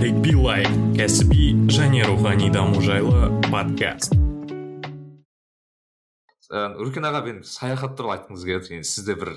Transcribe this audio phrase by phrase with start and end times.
[0.00, 0.62] нарик билай
[0.96, 4.14] кәсіби және рухани даму жайлы подкаст.
[6.48, 9.34] Өркен аға мен саяхат туралы айтқыңыз келеді сізде бір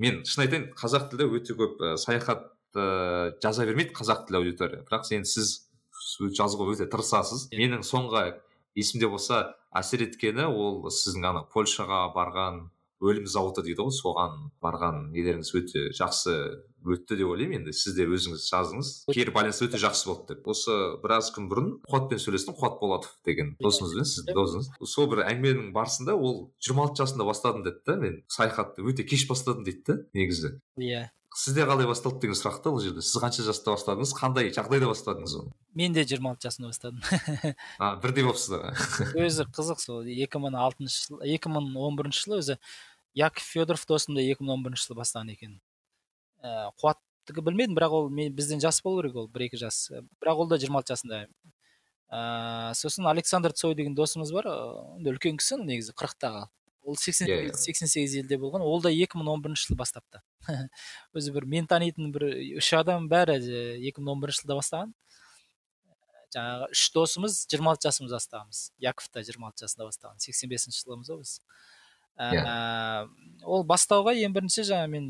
[0.00, 4.80] мен шын айтайын қазақ тілде өте көп ә, саяхат ә, жаза бермейді қазақ тілді аудитория.
[4.88, 5.52] Бірақ енді сіз
[6.40, 7.50] жазуға өте тырысасыз.
[7.52, 7.66] Yeah.
[7.66, 8.38] менің соңғы
[8.80, 12.70] есімде болса әсер еткені ол сіздің ана польшаға барған
[13.02, 13.94] өлім зауыты дейді ғой.
[13.94, 16.34] Соған барған нелеріңіз өте жақсы
[16.88, 17.74] өтті деп ойлаймын енді.
[17.76, 20.48] Сіз де өзіңіз жаздыңыз кері байланыс өте жақсы болды деп.
[20.50, 24.72] Осы біраз күн бұрын қуатпен сөйлестім қуат болатов деген досыңызбен сіздің досыңыз.
[24.86, 27.96] Сол бір әңгіменің барысында ол жиырма алты жасында бастадым деді да.
[28.02, 30.58] Мен саяхатты өте кеш бастадым дейді да негізі.
[30.78, 31.08] Иә.
[31.38, 33.02] Сізде қалай басталды деген сұрақ та бұл жерде.
[33.04, 34.10] Сіз қанша жаста бастадыңыз?
[34.16, 35.52] Қандай жағдайда бастадыңыз оны?
[35.78, 37.02] Мен де жиырма алты жасымда бастадым.
[37.78, 38.74] А бірдей болыпсыздар
[39.14, 40.08] өзі қызық сол.
[40.08, 42.56] екі мың алтыншы жыл екі мың он бірінші жылы өзі
[43.18, 45.58] яков федоров досым да екі мың он бірінші жылы бастаған екен.
[46.38, 49.88] Ә, қуаттікі білмедім бірақ ол мен бізден жас болу керек ол бір екі жас.
[50.22, 51.24] Бірақ ол да жиырма алты жасында.
[52.08, 54.46] Ыыы сосын александр цой деген досымыз бар
[55.02, 56.46] үлкен кісі негізі қырықтағы.
[56.88, 60.22] Ол сексен yeah, сексен сегіз елде болған ол да екі мың он бірінші жылы бастапты.
[61.12, 62.30] Өзі бір мен танитын бір
[62.62, 63.36] үш адам бәрі
[63.90, 64.94] екі мың он бірінші жылда бастаған.
[66.32, 68.62] Жаңағы үш досымыз жиырма алты жасымызда бастағанбыз.
[68.80, 71.34] Яков та жиырма алты жасында бастаған сексен бесінші жылымыз ғой біз.
[72.18, 73.08] Yeah.
[73.46, 75.08] ол бастауға ең бірінші жаңа мен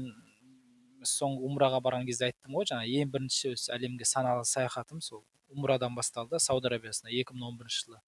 [1.07, 6.41] соңғы умраға барған кезде айттым ғой жаңа ең бірінші әлемге саналы саяхатым сол умрадан басталды
[6.43, 8.01] сауд арабиясына екі мың он бірінші жылы.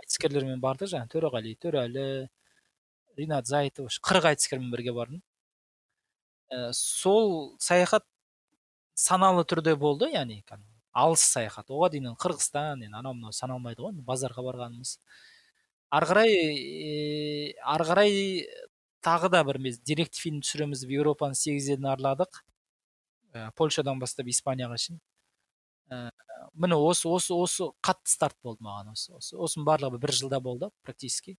[0.00, 2.06] Айтыскерлермен бардық жаңағы төреғали төреәлі
[3.18, 5.22] ринат зайытов қырық айтыскермен бірге бардым.
[6.52, 8.04] Ә, сол саяхат
[8.94, 10.42] саналы түрде болды яғни
[10.96, 11.68] алыс саяхат.
[11.68, 14.96] Оған дейін қырғызстан енді анау мынау саналмайды ғой базарға барғанымыз.
[15.94, 18.14] Ары қарай ә, ары қарай
[19.06, 22.40] тағы да бір деректі фильм түсіреміз деп еуропаның сегіз елін араладық
[23.34, 25.00] ә, польшадан бастап испанияға шейін.
[25.90, 26.10] Ә,
[26.54, 30.70] міне осы осы осы қатты старт болды маған осы осы осының барлығы бір жылда болды
[30.82, 31.36] практически.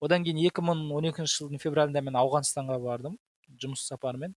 [0.00, 3.18] Одан кейін 2012 жылдың февралында мен ауғанстанға бардым
[3.60, 4.36] жұмыс сапарымен.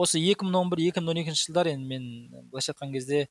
[0.00, 2.04] Осы 2011-2012 жылдар енді мен
[2.48, 3.26] былайша айтқан кезде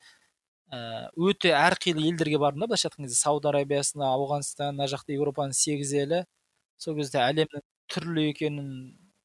[0.70, 3.18] өте әрқилы елдерге бардым да былайша айтқан кезде.
[3.18, 6.20] Сауд арабиясына ауғанстан мына жақта еуропаның сегіз елі.
[6.78, 8.68] Сол кезде әлемнің түрлі екенін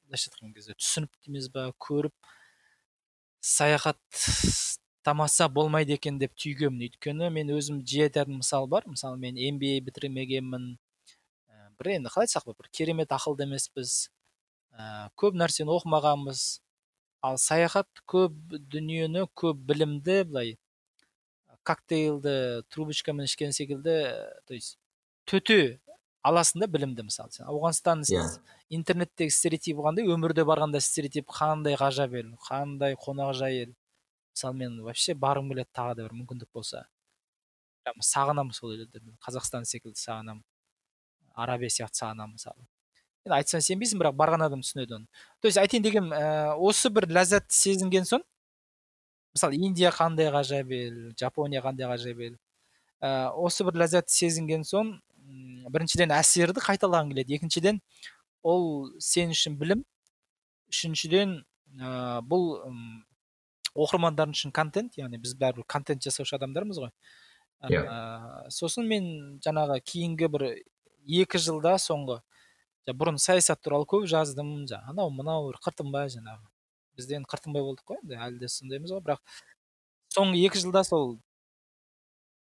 [0.07, 2.13] былайша айтқан кезде түсініп дейміз ба көріп
[3.45, 4.01] саяхат
[5.05, 6.89] тамаша болмайды екен деп түйгенмін.
[6.89, 8.89] Өйткені мен өзім жиі айтатын мысал бар.
[8.89, 10.75] Мысалы мен MBA бітірмегенмін.
[11.77, 14.09] Бір енді қалай айтсақ бір керемет ақылды емеспіз.
[14.73, 16.61] Ә, көп нәрсені оқымағанбыз.
[17.21, 18.33] Ал саяхат көп
[18.73, 20.55] дүниені көп білімді былай
[21.65, 23.97] коктейлді трубочкамен ішкен секілді
[24.45, 24.77] то есть
[25.25, 25.79] төте
[26.25, 27.45] аласың да білімді мысалы сен.
[27.49, 28.25] Ауғанстан yeah.
[28.25, 28.57] Иә.
[28.73, 33.73] интернеттегі стереотип қандай өмірде барғанда стереотип қандай ғажап ел қандай қонақжай ел?
[34.33, 36.85] Мысалы мен вообще барғым келеді тағы да бір мүмкіндік болса.
[37.85, 40.43] Сағынамын сол елді қазақстан секілді сағынамын.
[41.35, 42.65] Арабия сияқты сағынамын мысалы.
[43.25, 45.07] Енді айтсаң сенбейсің бірақ барған адам түсінеді оны.
[45.41, 48.25] То есть айтайын дегенім ә, осы бір ләззат сезінген соң
[49.35, 52.37] мысалы индия қандай ғажап ел жапония қандай ғажап ел
[53.01, 54.95] ә, осы бір ләззатты сезінген соң
[55.73, 57.37] біріншіден әсерді қайталағың келеді.
[57.39, 57.81] Екіншіден
[58.45, 59.83] ол сен үшін білім.
[60.71, 61.39] Үшіншіден
[61.79, 62.59] ә, бұл
[63.75, 66.93] оқырмандар үшін контент яғни біз бәрібір контент жасаушы адамдармыз ғой.
[67.71, 67.87] Yeah.
[67.87, 69.05] ә, сосын мен
[69.41, 70.43] жаңағы кейінгі бір
[71.23, 72.19] екі жылда соңғы
[72.93, 76.43] бұрын саясат туралы көп жаздым жаңағы анау мынау қыртынбай жаңағы.
[76.95, 79.37] Біз де енді қыртынбай болдық қой енді әлі де сондаймыз ғой бірақ
[80.15, 81.17] соңғы екі жылда сол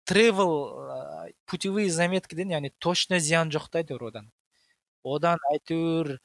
[0.06, 0.54] тревел
[1.50, 4.28] путевые заметкіден яғни точно зиян жоқ та әйтеуір одан.
[5.04, 6.20] Одан әйтеуір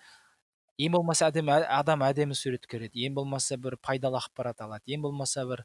[0.80, 5.46] ең болмаса әдемі адам әдемі сурет көреді ең болмаса бір пайдалы ақпарат алады ең болмаса
[5.48, 5.64] бір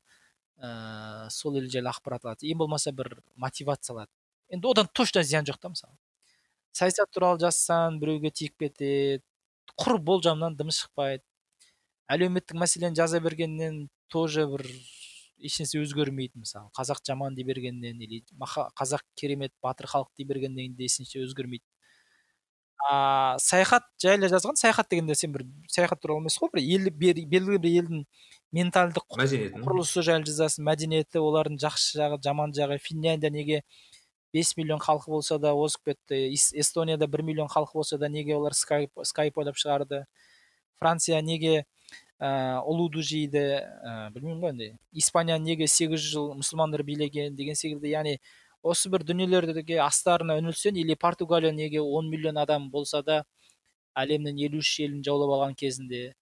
[0.60, 4.12] ә, сол ел жайлы ақпарат алады ең болмаса бір мотивация алады.
[4.50, 5.96] Енді одан точно зиян жоқ та мысалы.
[6.76, 9.24] Саясат туралы жазсаң біреуге тиіп кетеді
[9.80, 11.24] құр болжамнан дым шықпайды.
[12.12, 14.66] Әлеуметтік мәселені жаза бергеннен тоже бір
[15.38, 16.70] ешнәрсе өзгермейді мысалы.
[16.78, 21.66] Қазақ жаман дей бергеннен или қазақ керемет батыр халық дей бергеннен де ешнәрсе өзгермейді.
[22.86, 27.58] А саяхат жайлы жазған саяхат дегенде сен бір саяхат туралы емес қой бір ел белгілі
[27.64, 28.04] бір елдің
[28.54, 30.66] ментальдық құрылысы жайлы жазасың.
[30.68, 32.78] Мәдениеті олардың жақсы жағы жаман жағы.
[32.84, 33.64] Финляндия неге
[34.34, 36.28] бес миллион халқы болса да озып кетті?
[36.36, 40.04] Эстонияда бір миллион халқы болса да неге олар скайп скайп ойлап шығарды?
[40.78, 41.66] Франция неге
[42.20, 44.68] ә, ұлуды жейді ә, білмеймін ғой енді.
[44.94, 47.92] Испания неге сегіз жыл мұсылмандар билеген деген секілді.
[47.92, 48.18] Яғни
[48.64, 53.24] осы бір дүниелерге астарына үңілсең или португалия неге он миллион адам болса да
[53.96, 56.14] әлемнің елу үш елін жаулап алған кезінде?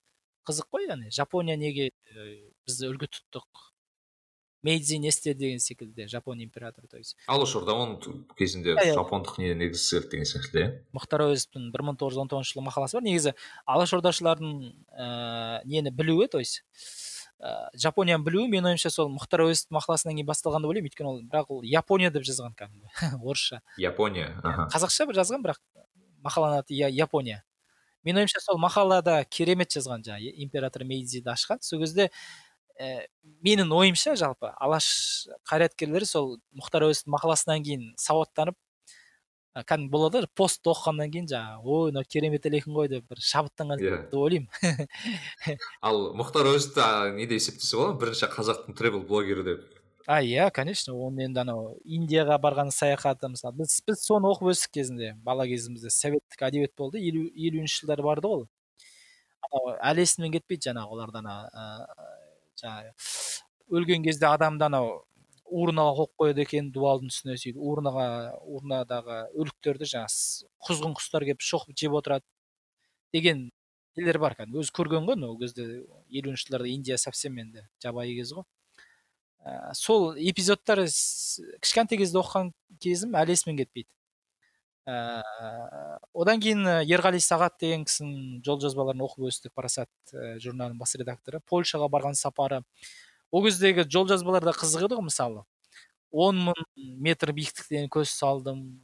[0.48, 1.12] Қызық қой яғни.
[1.14, 2.32] Жапония неге ә,
[2.68, 3.73] бізді үлгі тұттық?
[4.64, 7.18] Мейдзин эсте деген секілді жапон императоры то есть.
[7.28, 10.70] Алашорда оның кезінде жапондық не негізі деген секілді иә?
[10.96, 13.06] Мұхтар әуезовтің бір мың тоғыз жүз он тоғызыншы жылы мақаласы бар.
[13.06, 13.36] Негізі
[13.68, 14.54] алашордашылардың
[14.96, 16.64] ә, нені білуі то есть
[17.44, 20.92] ә, жапонияны білуі менің ойымша сол мұхтар әуезовтің мақаласынан кейін басталған деп ойлаймын.
[20.92, 23.62] Өйткені ол бірақ ол япония деп жазған кәдімгі орысша.
[23.78, 24.70] Япония аха.
[24.72, 25.60] Қазақша бір жазған бірақ
[26.24, 27.44] мақаланың аты япония.
[28.04, 31.62] Менің ойымша сол мақалада керемет жазған жаңағы император мейдзиді ашқан.
[31.64, 32.10] Сол кезде
[32.80, 33.06] ә,
[33.46, 34.88] менің ойымша жалпы алаш
[35.50, 38.58] қайраткерлері сол мұхтар әуезовтің мақаласынан кейін сауаттанып
[39.54, 43.22] ә, кәдімгі болады ғой пост оқығаннан кейін жаңағы ой мынау керемет екен ғой деп бір
[43.22, 44.00] шабыттанған иә.
[44.10, 44.90] деп ойлаймын.
[45.90, 49.70] Ал мұхтар әуезовті не деп есептесе болады бірінші қазақтың тревел блогері деп.
[50.08, 53.62] А иә конечно оны енді анау индияға барған саяхаты мысалы.
[53.62, 55.94] Біз біз соны оқып өстік кезінде бала кезімізде.
[55.94, 58.50] Советтік әдебиет болды елу елуінші жылдар барды ғой
[59.54, 61.36] анау әлі есімнен кетпейді жаңағы оларда ана
[62.64, 62.94] жаңағы
[63.78, 64.94] өлген кезде адамды анау
[65.54, 68.06] урнаға қойып қояды екен дуалдың үстіне сөйтіп урнаға
[68.56, 72.26] урнадағы өліктерді жаңағы құзғын құстар келіп шоқып жеп отырады
[73.14, 73.50] деген
[73.98, 74.64] нелер бар кәдімгі.
[74.64, 78.46] Өзі көрген ғой ол кезде елуінші жылдарда индия совсем енді жабайы кез ғой.
[79.44, 80.86] Ә, сол эпизодтар
[81.62, 83.90] кішкентай кезде оқыған кезім әлі есімнен кетпейді.
[84.90, 85.24] Ә,
[86.14, 91.42] одан кейін ерғали сағат деген кісінің жол жазбаларын оқып өстік парасат ә, журналының бас редакторы.
[91.50, 92.62] Польшаға барған сапары
[93.32, 95.46] ол кездегі жол жазбалар да қызық еді ғой мысалы.
[96.12, 96.66] Он мың
[97.02, 98.84] метр биіктіктен көз салдым.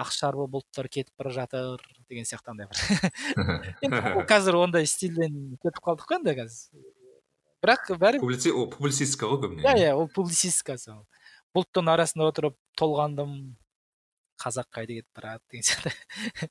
[0.00, 2.78] Ақшарбы бұлттар кетіп бара жатыр деген сияқты андай бір.
[3.84, 6.84] Енді қазір ондай стильден кетіп қалдық қой енді қазір.
[7.60, 9.66] Бірақ бәрі публицистика ғой көбіне.
[9.66, 11.02] Иә иә ол публицистика сол
[11.56, 13.34] бұлттың арасында отырып толғандым.
[14.40, 16.50] Қазақ қайда кетіп барады деген сияқты.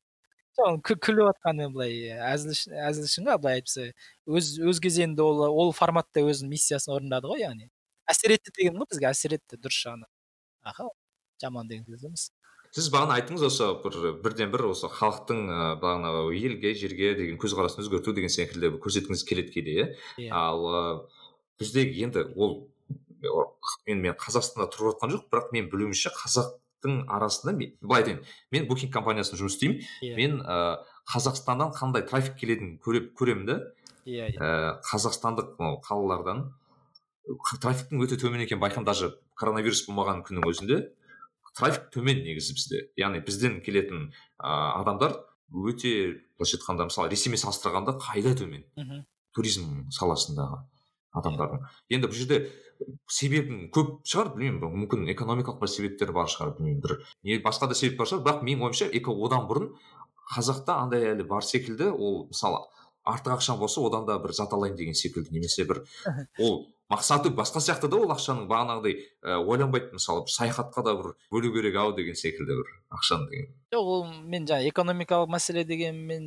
[0.60, 2.52] Күліп жатқаны былай әзіл
[2.84, 3.86] әзіл үшін ғой былай айтса
[4.28, 7.70] өз өз кезегінде ол ол форматта өзінің миссиясын орындады ғой яғни.
[8.10, 10.10] Әсер етті деген ғой бізге әсер етті дұрыс жағынан.
[10.66, 10.90] Аха
[11.40, 12.28] жаман деген сөз емес.
[12.70, 15.40] Сіз бағана айттыңыз осы бір бірден бір осы халықтың
[15.82, 19.86] бағанағы елге жерге деген көзқарасын өзгерту деген секілді көрсеткіңіз келеді кейде иә.
[20.18, 20.30] Yeah.
[20.30, 21.08] ал
[21.58, 22.68] бізде енді ол
[23.88, 26.54] мен мен қазақстанда тұрып жатқан жоқ бірақ мен білуімше қазақ
[26.84, 28.22] арасында мен былай айтайын
[28.52, 30.14] мен букинг компаниясында жұмыс істеймін yeah.
[30.14, 30.16] Иә.
[30.16, 30.78] мен ә,
[31.12, 33.58] қазақстаннан қандай трафик келетінін көремін да
[34.06, 34.80] иә yeah, yeah.
[34.90, 35.56] қазақстандық
[35.86, 36.48] қалалардан
[37.60, 40.80] трафиктің өте төмен екенін байқаймын даже коронавирус болмаған күннің өзінде
[41.56, 45.18] трафик төмен негізі бізде яғни бізден келетін ә, адамдар
[45.50, 49.04] өте былайша айтқанда мысалы ресеймен салыстырғанда қайда төмен мхм
[49.34, 50.62] туризм саласындағы
[51.16, 52.40] адамдардың енді бұл жерде
[53.10, 54.74] себебін көп шығар білмеймін.
[54.84, 56.82] Мүмкін экономикалық бір себептер бар шығар білмеймін.
[56.84, 58.24] Бір не басқа да себеп бар шығар.
[58.26, 59.72] Бірақ менің ойымша эко одан бұрын
[60.34, 62.62] қазақта андай әлі бар секілді ол мысалы
[63.04, 65.82] артық ақшам болса одан да бір зат алайын деген секілді немесе бір
[66.38, 71.52] ол мақсаты басқа сияқты да ол ақшаның бағанағыдай ә, ойланбайды мысалы саяхатқа да бір бөлу
[71.54, 73.54] керек ау деген секілді бір ақшаны деген.
[73.74, 76.26] Жоқ ол мен жаңағы экономикалық мәселе деген мен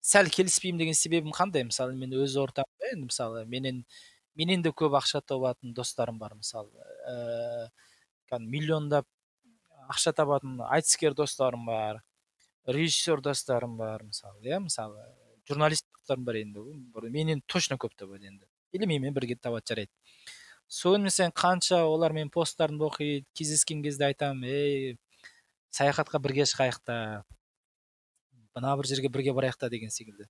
[0.00, 1.66] сәл келіспеймін деген себебім қандай?
[1.68, 3.84] Мысалы мен өз ортамда енді мысалы менен
[4.38, 6.70] менен де көп ақша табатын достарым бар мысалы
[7.10, 7.68] ә,
[8.38, 9.06] миллиондап
[9.88, 12.02] ақша табатын айтыскер достарым бар
[12.66, 15.02] режиссер достарым бар мысалы иә мысалы
[15.48, 16.60] журналист достарым бар енді.
[17.10, 18.46] Менен точно көп табады енді.
[18.72, 19.92] Или менімен бірге табады жарайды.
[20.68, 24.98] Сонымен сен қанша олар менің посттарымды оқиды кездескен кезде айтамын ей
[25.72, 27.24] саяхатқа бірге шығайық та
[28.56, 30.28] мына бір жерге бірге барайық та деген секілді.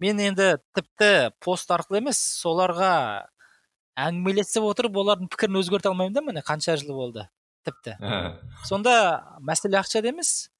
[0.00, 3.28] Мен енді тіпті пост арқылы емес соларға
[4.00, 7.28] әңгімелесіп отырып олардың пікірін өзгерте алмаймын да міне қанша жыл болды
[7.64, 7.96] тіпті.
[8.68, 8.94] Сонда
[9.40, 10.50] мәселе ақшада емес.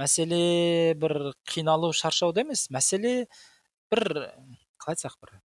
[0.00, 2.68] Мәселе бір қиналу шаршауда емес.
[2.72, 3.26] Мәселе
[3.92, 4.06] бір
[4.80, 5.40] қалай айтсақ бір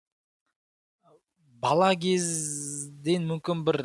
[1.62, 3.78] бала кезден мүмкін бір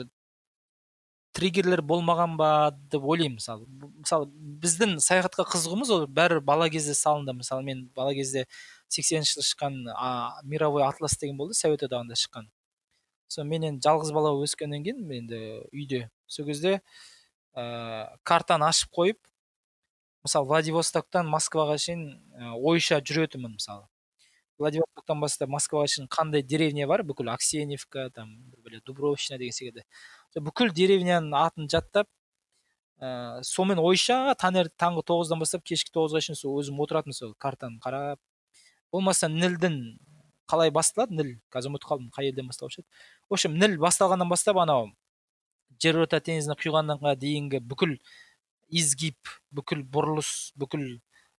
[1.37, 2.49] триггерлер болмаған ба
[2.91, 3.67] деп ойлаймын мысалы.
[4.01, 4.29] Мысалы
[4.63, 7.35] біздің саяхатқа қызығуымыз ол бәрі бала кезде салынды.
[7.37, 8.47] Мысалы мен бала кезде
[8.89, 12.49] сексенінші жылы шыққан а, мировой атлас деген болды совет одағында шыққан.
[13.27, 15.39] Сол менен жалғыз бала өскеннен кейін енді
[15.71, 16.79] үйде сол кезде
[17.55, 19.19] ә, картаны ашып қойып
[20.27, 22.09] мысалы владивостоктан москваға шейін
[22.59, 23.87] ойша жүретінмін мысалы.
[24.59, 27.03] Владивостоктан бастап москваға шейін қандай деревня бар?
[27.07, 28.33] Бүкіл аксеневка там
[28.85, 29.85] дубровщина деген секілді.
[30.35, 32.09] Бүкіл деревняның атын жаттап
[32.99, 37.79] ә, сонымен ойша таңертең таңғы тоғыздан бастап кешкі тоғызға шейін сол өзім отыратынмын сол картаны
[37.83, 38.19] қарап.
[38.91, 39.79] Болмаса нілдің
[40.49, 41.15] қалай басталады?
[41.15, 41.33] Ніл.
[41.53, 42.87] Қазір ұмытып қалдым қай елден басталушы еді?
[43.29, 44.91] В общем ніл басталғаннан бастап анау
[45.83, 47.97] жерорта теңізіне құйғанға дейінгі бүкіл
[48.81, 50.87] изгиб бүкіл бұрылыс бүкіл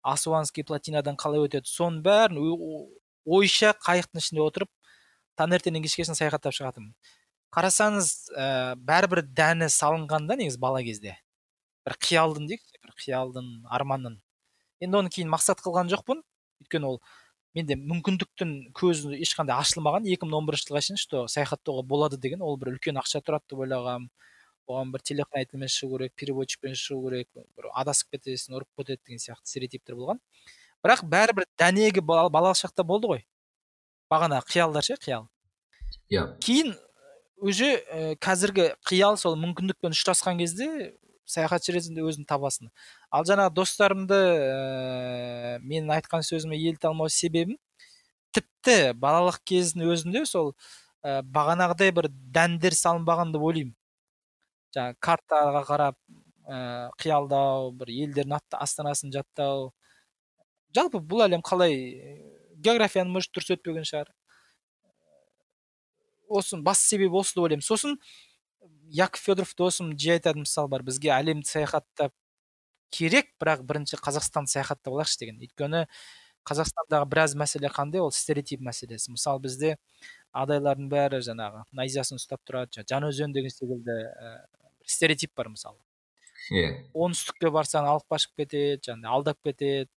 [0.03, 2.43] асуанский плотинадан қалай өтеді соның бәрін
[3.39, 4.71] ойша қайықтың ішінде отырып
[5.41, 6.95] таңертеңнен кешке шейін саяхаттап шығатынмын
[7.55, 11.17] қарасаңыз ә, бәрібір дәні салынған да негізі бала кезде.
[11.87, 14.19] Бір қиялдың дейікші бір қиялдың арманның
[14.85, 16.21] енді оны кейін мақсат қылған жоқпын.
[16.63, 17.01] Өйткені ол
[17.57, 22.43] менде мүмкіндіктің көзі ешқандай ашылмаған 2011 мың он бірінші жылға шейін что саяхаттауға болады деген
[22.45, 24.11] ол бір үлкен ақша тұрады деп ойлағанмын
[24.69, 29.49] оған бір телохранительмен шығу керек переводчикпен шығу керек бір адасып кетесің ұрып кетеді деген сияқты
[29.49, 30.21] стереотиптер болған.
[30.85, 33.25] Бірақ бәрібір дәнегі балалық шақта болды ғой.
[34.13, 35.27] Бағана қиялдар ше қиял.
[36.13, 36.27] Иә.
[36.45, 36.75] Кейін
[37.41, 40.69] уже ә, қазіргі қиял сол мүмкіндікпен ұштасқан кезде
[41.29, 42.71] саяхатшы ретінде өзін табасың.
[43.13, 47.59] Ал жаңағы достарымды ә, менің айтқан сөзіме еліте алмау себебім
[48.35, 50.55] тіпті балалық кездің өзінде сол
[51.05, 53.75] ә, бағанағыдай бір дәндер салынбаған деп ойлаймын.
[54.77, 55.99] Жаңағы картаға қарап
[56.49, 59.73] ә, қиялдау бір елдердің астанасын жаттау.
[60.77, 61.77] Жалпы бұл әлем қалай?
[62.57, 64.11] Географияны может дұрыс өтпеген шығар.
[66.29, 67.65] Осы басты себебі осы деп ойлаймын.
[67.65, 67.97] Сосын
[68.91, 72.15] яков федоров досым жиі айтады мысалы бар бізге әлемді саяхаттап
[72.91, 75.41] керек бірақ бірінші қазақстанды саяхаттап алайықшы деген.
[75.45, 75.85] Өйткені
[76.49, 78.01] қазақстандағы біраз мәселе қандай?
[78.01, 79.13] Ол стереотип мәселесі.
[79.13, 79.77] Мысалы бізде
[80.33, 84.33] адайлардың бәрі жаңағы найзасын ұстап тұрады жаңаөзен деген секілді ә,
[84.87, 85.79] стереотип бар мысалы
[86.49, 86.63] иә.
[86.63, 86.77] Yeah.
[86.95, 89.91] оңтүстікке барсаң алып қашып кетеді жаңағыдай алдап кетеді.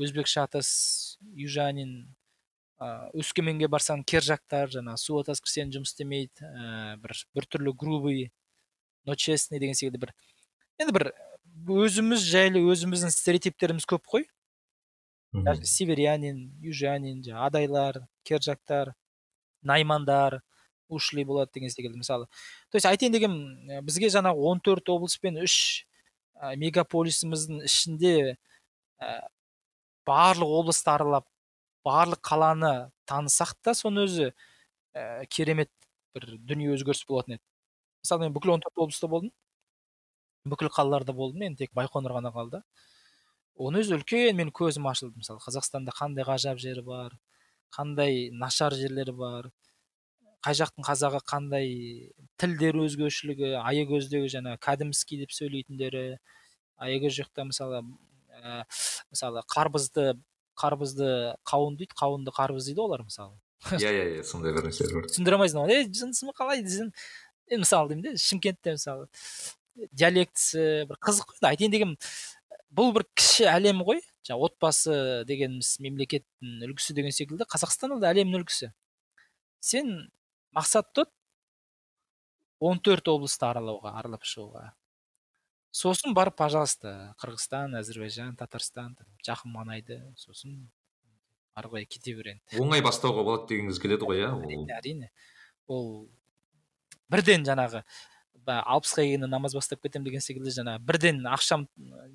[0.00, 2.14] Өзбек шатыс южанин
[2.80, 8.30] ә, өскеменге барсаң кер жақтар жаңағы су кірсең жұмыс істемейді ә, бір біртүрлі грубый
[9.04, 10.12] но честный деген секілді бір.
[10.80, 11.10] Енді бір
[11.68, 14.26] өзіміз жайлы өзіміздің стереотиптеріміз көп қой.
[15.64, 18.94] Северянин южанин жаңағы адайлар кер жақтар
[19.62, 20.40] наймандар
[20.88, 22.26] ушли болады деген секілді мысалы.
[22.70, 25.86] То есть айтайын дегенім бізге жаңағы 14 облыс пен үш
[26.40, 28.14] мегаполисіміздің ішінде
[30.08, 31.28] барлық облысты аралап
[31.86, 35.70] барлық қаланы танысақ та соның өзі ә, керемет
[36.14, 37.44] бір дүние өзгеріс болатын еді.
[38.04, 39.32] Мысалы мен бүкіл он төрт облыста болдым.
[40.48, 41.44] Бүкіл қалаларда болдым.
[41.48, 42.62] Енді тек байқоңыр ғана қалды.
[43.60, 45.20] Оның өзі үлкен менің көзім ашылды.
[45.20, 47.18] Мысалы қазақстанда қандай ғажап жері бар
[47.74, 49.50] қандай нашар жерлері бар
[50.44, 51.68] қай жақтың қазағы қандай
[52.40, 56.04] тілдер өзгешілігі аягөздегі жаңағы кәдімский деп сөйлейтіндері
[56.80, 58.64] аягөз жақта мысалы ә,
[59.12, 60.14] мысалы қарбызды
[60.60, 61.08] қарбызды
[61.48, 63.34] қауын дейді қауынды қарбыз дейді олар мысалы.
[63.76, 65.08] Иә иә иә сондай бір нәрселер бар.
[65.10, 66.92] Түсіндіре алмайсың ғой ей жынысың қалай десең
[67.50, 69.08] енді мысалы деймін де шымкентте мысалы.
[69.92, 71.96] Диалектісі бір қызық қой айтайын дегенім
[72.70, 74.00] бұл бір кіші әлем ғой.
[74.26, 74.96] Жаңағы отбасы
[75.28, 78.72] дегеніміз мемлекеттің үлгісі деген секілді қазақстан да әлемнің үлгісі.
[79.60, 80.10] Сен
[80.56, 81.12] мақсат тұт
[82.60, 84.70] он төрт облысты аралауға аралап шығуға.
[85.72, 88.96] Сосын барып пожалуйста қырғызстан әзірбайжан татарстан
[89.26, 90.56] жақын маңайды сосын
[91.54, 94.32] ары қарай кете бер енді оңай бастауға болады дегіңіз келеді ғой иә?
[94.34, 95.10] Ол әрине
[95.68, 95.90] ол
[97.10, 97.84] бірден жаңағы
[98.50, 101.68] алпысқа келгенде намаз бастап кетемін деген секілді жаңағы бірден ақшам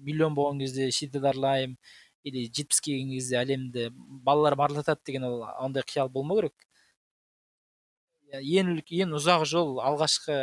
[0.04, 1.78] миллион болған кезде шетел аралаймын
[2.26, 3.90] или жетпіске келген кезде әлемді
[4.26, 6.56] балаларым аралатады деген ол ондай қиял болмау керек.
[8.34, 10.38] Ең ең ұзақ жол алғашқы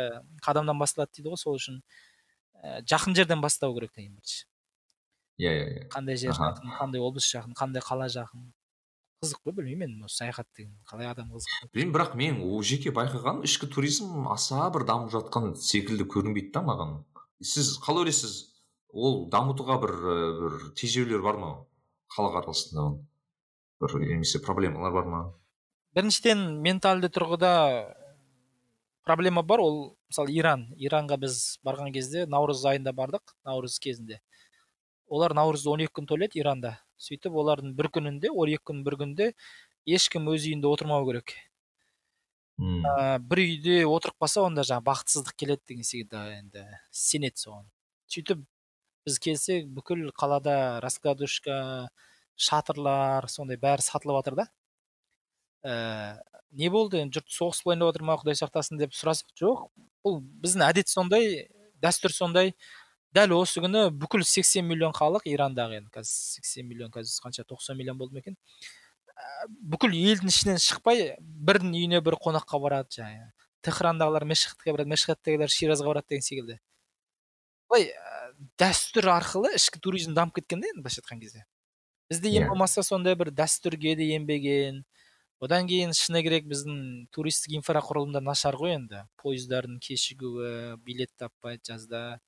[0.45, 1.81] қадамнан басталады дейді ғой сол үшін.
[2.63, 4.45] Жақын жерден бастау керек ең бірінші.
[5.41, 5.87] Иә иә иә.
[5.93, 8.51] Қандай жер жақын қандай облыс жақын қандай қала жақын
[9.23, 13.45] қызық қой білмеймін енді осы саяхат деген қалай адам қызық білмеймін бірақ мен жеке байқағаным
[13.47, 16.97] ішкі туризм аса бір дамып жатқан секілді көрінбейді да маған.
[17.41, 18.53] Сіз қалай ойлайсыз?
[18.93, 19.95] Ол дамытуға бір
[20.41, 21.51] бір тежеулер бар ма?
[22.13, 22.89] Халық арасында
[23.81, 25.21] бір немесе проблемалар бар ма?
[25.95, 27.53] Біріншіден ментальды тұрғыда
[29.07, 34.19] проблема бар ол мысалы иран иранға біз барған кезде наурыз айында бардық наурыз кезінде.
[35.09, 36.75] Олар наурызды он екі күн тойлайды иранда.
[37.01, 39.31] Сөйтіп олардың бір күнінде он екі күн бір күнде
[39.89, 41.33] ешкім өз үйінде отырмау керек.
[42.61, 42.85] Hmm.
[42.85, 47.65] ә, бір үйде отырып қалса онда жаңағы бақытсыздық келеді деген секілді енді сенеді соған.
[48.13, 48.43] Сөйтіп
[49.07, 51.89] біз келсек бүкіл қалада раскладушка
[52.37, 54.47] шатырлар сондай бәрі сатылып жатыр да.
[55.63, 56.19] Ә,
[56.51, 59.67] не болды енді жұрт соғыс болайын деп жатыр ма құдай сақтасын деп сұрасақ жоқ.
[60.03, 61.47] Бұл біздің әдет сондай
[61.83, 62.53] дәстүр сондай.
[63.13, 67.77] Дәл осы күні бүкіл 80 миллион халық ирандағы енді қазір 80 миллион қазір қанша 90
[67.77, 68.37] миллион болды ма екен?
[69.13, 73.29] Ә, бүкіл елдің ішінен шықпай бірдің үйіне бір қонаққа барады жаңағы.
[73.63, 76.57] Техрандағылар мешхетке барады мешхеттегілер ширазға барады деген секілді.
[77.69, 81.45] Былай ә, дәстүр арқылы ішкі туризм дамып кеткен да енді былайша айтқан кезде.
[82.09, 82.49] Бізде ең иә.
[82.49, 84.81] болмаса сондай бір дәстүрге де енбеген
[85.43, 89.03] одан кейін шыны керек біздің туристік инфрақұрылымдар нашар ғой енді.
[89.19, 92.19] Пойыздардың кешігуі билет таппайды жазда.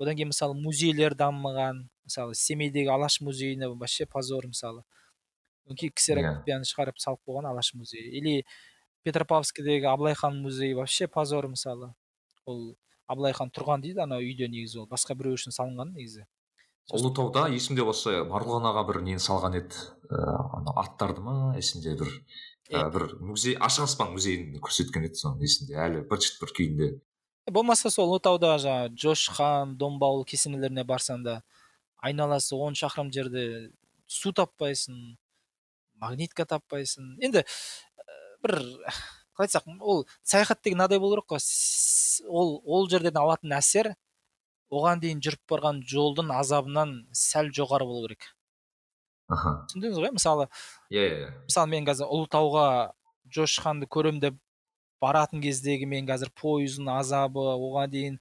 [0.00, 4.84] Одан кейін мысалы музейлер дамымаған мысалы семейдегі алаш музейіне вообще позор мысалы.
[5.68, 8.10] Ксерокопияны шығарып салып қойған алаш музейі.
[8.16, 8.46] Или
[9.04, 11.92] петропавловскідегі абылай хан музейі вообще позор мысалы.
[12.44, 14.88] Ол абылай хан тұрған дейді ана үйде негізі ол.
[14.88, 16.24] Басқа біреу үшін салынған негізі.
[16.92, 19.86] Ұлытауда есімде осы марғұлан аға бір нені салған еді?
[20.12, 22.10] Ыыы аттарды ма есімде бір
[22.74, 26.88] ә, бір музей ашық аспан музейін көрсеткен еді соның есімде әлі бір бір күйінде.
[27.52, 31.40] Болмаса сол ұлытауда жаңағы жош хан домбауыл кесенелеріне барсаң да
[32.04, 33.44] айналасы он шақырым жерде
[34.06, 35.16] су таппайсың
[36.00, 37.16] магнитка таппайсың.
[37.24, 37.44] Енді
[38.44, 38.58] бір
[39.34, 41.44] қалай айтсақ ол саяхат деген мынадай болу керек қой.
[42.28, 43.94] Ол ол жерден алатын әсер
[44.70, 48.33] оған дейін жүріп барған жолдың азабынан сәл жоғары болу керек.
[49.28, 49.52] Аха.
[49.70, 50.48] түсіндіңіз ғой мысалы
[50.92, 52.66] иә иә мысалы мен қазір ұлытауға
[53.34, 54.40] жош ханды көремін деп
[55.00, 58.18] баратын кездегі мен қазір пойыздың азабы оған дейін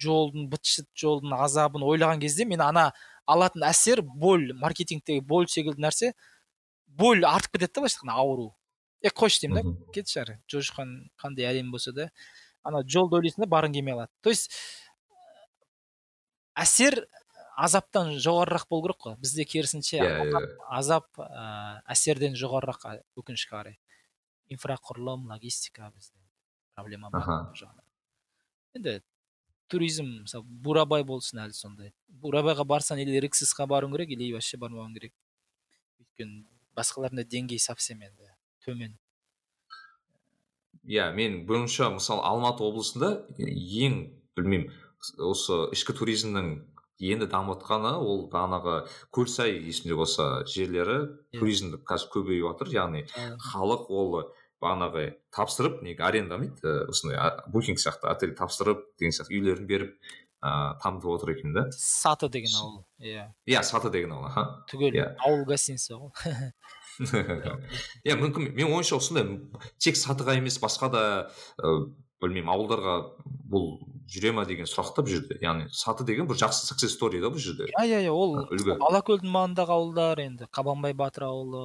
[0.00, 2.90] жолдың быт шыт жолдың азабын ойлаған кезде мен ана
[3.26, 6.12] алатын әсер боль маркетингтегі боль секілді нәрсе
[6.86, 8.54] боль артып кетеді да былайша айтқанда ауру.
[9.02, 12.10] Е қойшы деймін да кетші ары жошқан қандай әдемі болса да
[12.64, 14.52] ана жолды ойлайсың да барғың келмей қалады то есть
[16.54, 17.06] әсер
[17.56, 19.16] азаптан жоғарырақ болу керек қой.
[19.22, 20.42] Бізде керісінше иә иә
[20.74, 22.86] азап ә, әсерден жоғарырақ
[23.20, 23.78] өкінішке қарай.
[24.52, 26.18] Инфрақұрылым логистика бізде
[26.74, 27.84] проблема бар бұл жағынан.
[28.78, 28.96] Енді
[29.70, 31.94] туризм мысалы бурабай болсын әлі сондай.
[32.08, 35.14] Бурабайға барсаң или риксисқа баруың керек или вообще бармауың керек.
[36.02, 36.44] Өйткені
[36.76, 38.34] басқаларында деңгей совсем енді
[38.66, 38.98] төмен.
[40.84, 44.00] Иә мен бойынша мысалы алматы облысында ең
[44.36, 44.70] білмеймін
[45.30, 46.54] осы ішкі туризмнің
[47.12, 48.76] енді дамып жатқаны ол бағанағы
[49.14, 50.98] көлсай есімде болса жерлері
[51.32, 51.38] Иә.
[51.40, 52.72] туризмді қазір көбейіп жатыр.
[52.74, 53.04] Яғни
[53.52, 54.18] халық ол
[54.62, 56.60] бағанағы тапсырып неге арендамайды?
[56.64, 57.18] Ә, осындай
[57.52, 59.96] букинг сияқты отель тапсырып деген сияқты үйлерін беріп
[60.44, 61.66] ыыы дамытып отыр екен да.
[61.72, 63.30] Саты деген ауыл иә.
[63.48, 64.64] Иә саты деген ол аха.
[64.70, 65.14] Түгел Иә.
[65.24, 66.12] ауыл гостиница ғой
[68.06, 69.40] иә мүмкін мен ойымша осындай
[69.82, 71.02] тек сатыға емес басқа да
[71.58, 71.72] ы
[72.22, 72.94] білмеймін ауылдарға
[73.50, 73.64] бұл
[74.10, 77.30] жүре ма деген сұрақ та бұл жерде яғни саты деген бір жақсы success story да
[77.32, 77.68] бұл жерде.
[77.72, 78.76] Иә иә иә ол үлгі.
[78.78, 80.48] Алакөлдің маңындағы ауылдар енді.
[80.52, 81.64] Қабанбай батыр ауылы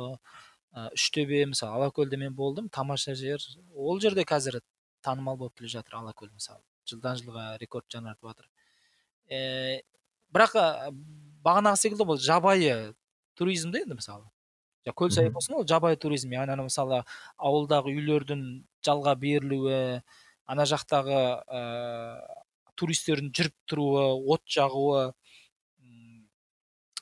[0.74, 3.44] ә, үштөбе мысалы алакөлде мен болдым тамаша жер.
[3.76, 4.62] Ол жерде қазір
[5.02, 6.62] танымал болып келе жатыр алакөл мысалы.
[6.90, 8.50] Жылдан жылға рекорд жаңартып жатыр.
[9.30, 9.82] Ә,
[10.34, 10.56] бірақ
[11.46, 12.94] бағанағы секілді бұл жабайы
[13.36, 14.26] туризм да енді мысалы.
[14.90, 15.34] Көлсай Мгм.
[15.34, 16.32] болсын ол жабайы туризм.
[16.34, 17.04] Яғни ана мысалы
[17.38, 20.02] ауылдағы үйлердің жалға берілуі
[20.50, 21.62] ана жақтағы ә,
[22.80, 25.04] туристердің жүріп тұруы от жағуы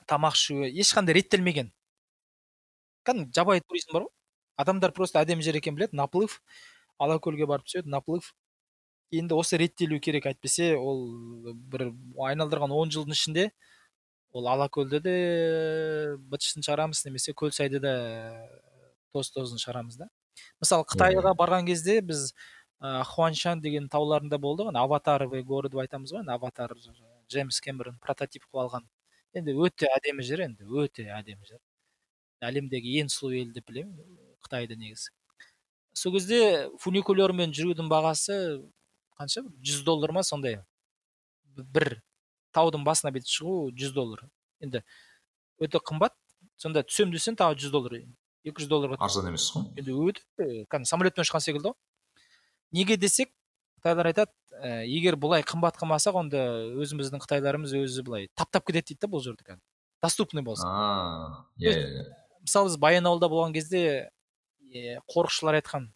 [0.08, 1.72] тамақ ішуі ешқандай реттелмеген.
[3.08, 4.14] Кәдімгі жабайы туризм бар ғой.
[4.58, 5.98] Адамдар просто әдемі жер екенін біледі.
[6.00, 6.40] Наплыв
[7.00, 8.32] алакөлге барып түседі наплыв.
[9.14, 11.06] Енді осы реттелу керек әйтпесе ол
[11.72, 11.92] бір
[12.28, 13.46] айналдырған он жылдың ішінде
[14.36, 15.16] ол алакөлді де
[16.28, 17.94] быт шытын шығарамыз немесе көлсайды да
[19.16, 20.10] тоз тозын шығарамыз да.
[20.62, 22.34] Мысалы қытайға барған кезде біз
[22.82, 26.26] ә, хуаншан деген тауларында болдық ана аватаровый город деп айтамыз ғой.
[26.28, 26.74] Аватар
[27.30, 28.88] джеймс кэмерон прототип қылып алған.
[29.34, 31.62] Енді өте әдемі жер енді өте әдемі жер.
[32.42, 33.98] Әлемдегі ең сұлу ел деп білемін
[34.46, 35.12] қытайды негізі.
[35.98, 38.38] Сол кезде фуникулермен жүрудің бағасы
[39.18, 39.42] қанша?
[39.66, 40.60] Жүз доллар ма сондай?
[41.58, 42.02] Бір
[42.54, 44.24] таудың басына бүйтіп шығу жүз доллар.
[44.62, 44.84] Енді
[45.58, 46.14] өте қымбат.
[46.62, 47.98] Сонда түсемін десең тағы жүз доллар
[48.48, 49.66] екі жүз долларға арзан емес қой.
[49.78, 50.24] Енді өте
[50.72, 51.78] кәдімгі самолетпен ұшқан секілді ғой.
[52.76, 53.32] Неге десек
[53.82, 56.44] қытайлар айтады ә, егер бұлай қымбат қылмасақ онда
[56.82, 59.64] өзіміздің қытайларымыз өзі былай таптап кетеді дейді да бұл жерді кәдімгі.
[60.04, 62.06] Доступный болса а иә иә иә.
[62.42, 64.10] мысалы біз баянауылда болған кезде
[64.74, 65.92] е, қорықшылар айтқан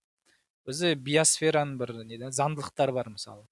[0.69, 3.45] өзі биосфераның бір не да заңдылықтары бар мысалы.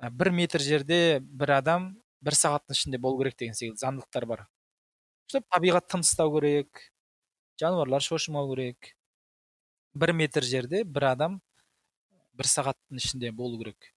[0.00, 4.46] Ә, бір метр жерде бір адам бір сағаттың ішінде болу керек деген секілді заңдылықтар бар.
[5.28, 6.92] Чтобы табиғат тыныстау керек
[7.60, 8.94] жануарлар шошымау керек.
[9.94, 11.40] Бір метр жерде бір адам
[12.38, 13.92] бір сағаттың ішінде болу керек.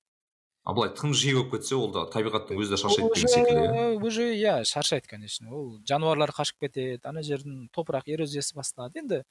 [0.62, 3.86] А былай тым жиі болып кетсе ол да табиғаттың өзі де шаршайды деген секілді иә?
[4.06, 5.50] уже иә шаршайды конечно.
[5.50, 9.02] Ол жануарлар қашып кетеді ана жердің топырақ эрозиясы басталады.
[9.02, 9.24] Енді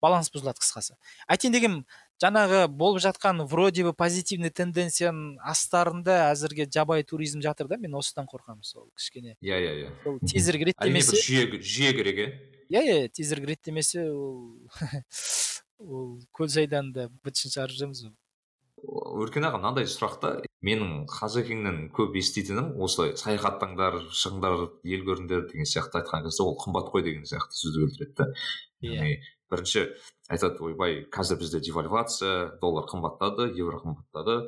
[0.00, 0.96] баланс бұзылады қысқасы.
[1.28, 1.76] Айтайын дегенім
[2.22, 8.26] жаңағы болып жатқан вроде бы позитивный тенденцияның астарында әзірге жабайы туризм жатыр да мен осыдан
[8.32, 9.36] қорқамын сол кішкене.
[9.44, 9.92] Иә иә иә.
[10.02, 12.28] Сол тезірек әрине реттемесе бір жүйе жүйе керек иә?
[12.72, 14.56] Иә иә тезірек реттемесе ол
[15.78, 18.16] ол көлсайдан да быт шытын шығарып жүреміз ғой.
[18.92, 20.32] Өркен аға мынандай сұрақ та.
[20.62, 26.92] Менің қазекеңнен көп еститінім осылай саяхаттаңдар шығыңдар ел көріңдер деген сияқты айтқан кезде ол қымбат
[26.92, 28.26] қой деген сияқты сөзді келтіреді да.
[28.82, 28.92] Иә.
[28.92, 29.16] Яғни
[29.50, 29.86] бірінші
[30.32, 34.38] айтады ойбай қазір бізде девальвация доллар қымбаттады евро қымбаттады.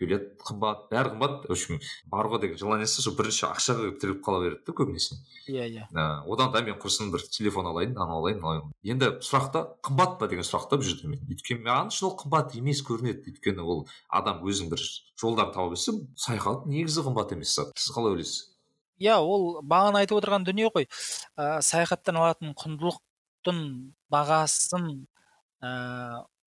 [0.00, 1.46] Билет қымбат бәрі қымбат.
[1.48, 5.18] В общем баруға деген желаниесі сол бірінші ақшаға тіреліп қала береді да көбінесе.
[5.48, 5.86] Иә иә.
[6.26, 8.72] Одан да мен құрсын бір телефон алайын анау алайын алайын.
[8.82, 11.20] Енді сұрақта қымбат па деген сұрақта бұл жерде мен.
[11.28, 13.34] Өйткені маған үшін ол қымбат емес көрінеді.
[13.34, 14.86] Өйткені ол адам өзінің бір
[15.20, 17.76] жолдарын тауып өтсе саяхат негізі қымбат емес зат.
[17.76, 18.50] Сіз қалай ойлайсыз?
[19.00, 20.88] Иә ол бағана айтып отырған дүние ғой.
[21.36, 23.60] Ә, саяхаттан алатын құндылықтың
[24.12, 24.90] бағасын
[25.64, 25.70] ә,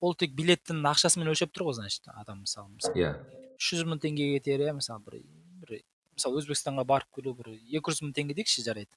[0.03, 3.13] ол тек билеттің ақшасымен өлшеп тұр ғой значит адам мысалы иә.
[3.55, 5.21] Үш жүз мың теңге кетер иә мысалы бір
[5.63, 5.79] бір
[6.17, 8.91] мысалы өзбекстанға барып келу бір екі жүз мың теңге дейікші жарайды.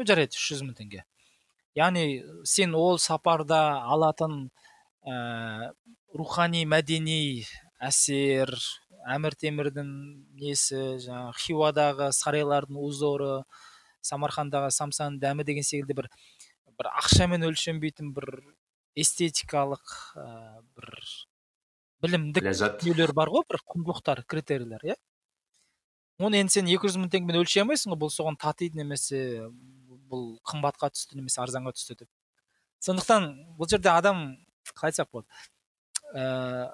[0.00, 1.04] Жарайды үш жүз мың теңге.
[1.78, 2.04] Яғни
[2.48, 4.48] сен ол сапарда алатын
[5.06, 5.70] ә,
[6.16, 7.46] рухани мәдени
[7.78, 8.50] әсер
[9.14, 9.90] әмір темірдің
[10.40, 13.44] несі жаңағы хиуадағы сарайлардың узоры
[14.04, 16.10] самарқандағы самсаның дәмі деген секілді бір
[16.80, 18.40] бір ақшамен өлшенбейтін бір
[18.98, 20.26] эстетикалық ә,
[20.76, 20.90] бір
[22.02, 22.84] білімдік ләззат.
[23.14, 24.96] бар ғой бір құндылықтар критерийлер иә?
[26.18, 29.48] Оны енді сен екі жүз мың теңгемен өлшей алмайсың ғой бұл соған татиды немесе
[30.10, 32.10] бұл қымбатқа түсті немесе арзанға түсті деп.
[32.80, 34.36] Сондықтан бұл жерде адам
[34.74, 35.28] қалай айтсақ болады
[36.14, 36.72] ә,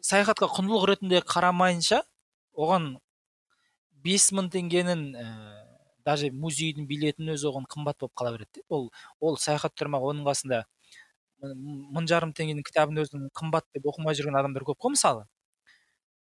[0.00, 2.02] саяхатқа құндылық ретінде қарамайынша
[2.56, 2.96] оған
[4.04, 5.26] бес мың теңгенің ә,
[6.06, 8.88] даже музейдің билетінің өзі оған қымбат болып қала береді ол
[9.20, 10.62] ол саяхат тұрмақ оның қасында
[11.42, 15.26] мың жарым теңгенің кітабын өзін қымбат деп оқымай жүрген адамдар көп қой мысалы.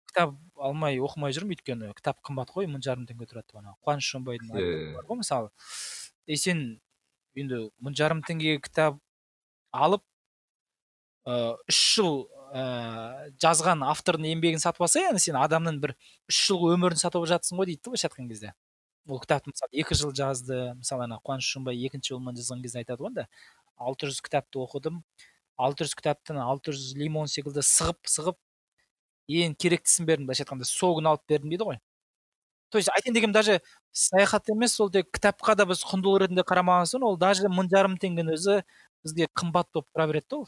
[0.09, 4.09] Кітап алмай оқымай жүрмін өйткені кітап қымбат қой мың жарым теңге тұрады деп ана қуаныш
[4.13, 5.49] шонбайдың бар ғой мысалы.
[6.25, 6.79] И сен
[7.35, 8.99] енді мың жарым теңгеге кітап
[9.71, 10.05] алып
[11.69, 15.93] үш жыл ә, жазған автордың еңбегін сатып алса яғни сен адамның бір
[16.29, 18.53] үш жылғы өмірін сатып алып жатсың ғой дейді былайша айтқан кезде.
[19.09, 23.05] Ол кітапты мысалы екі жыл жазды мысалы ана қуаныш шонбай екінші роман жазған кезде айтады
[23.05, 23.27] ғой да
[23.79, 25.03] алты жүз кітапты оқыдым.
[25.57, 28.37] алты жүз кітаптан алты жүз лимон секілді сығып сығып
[29.27, 30.27] ең керектісін бердім.
[30.27, 31.79] былайша айтқанда согын алып бердім дейді ғой.
[32.69, 33.61] То есть айтайын дегенім даже
[33.91, 37.97] саяхат емес ол тек кітапқа да біз құндылық ретінде қарамаған соң ол даже мың жарым
[37.97, 38.61] теңгенің өзі
[39.03, 40.47] бізге қымбат болып тұра береді да ол.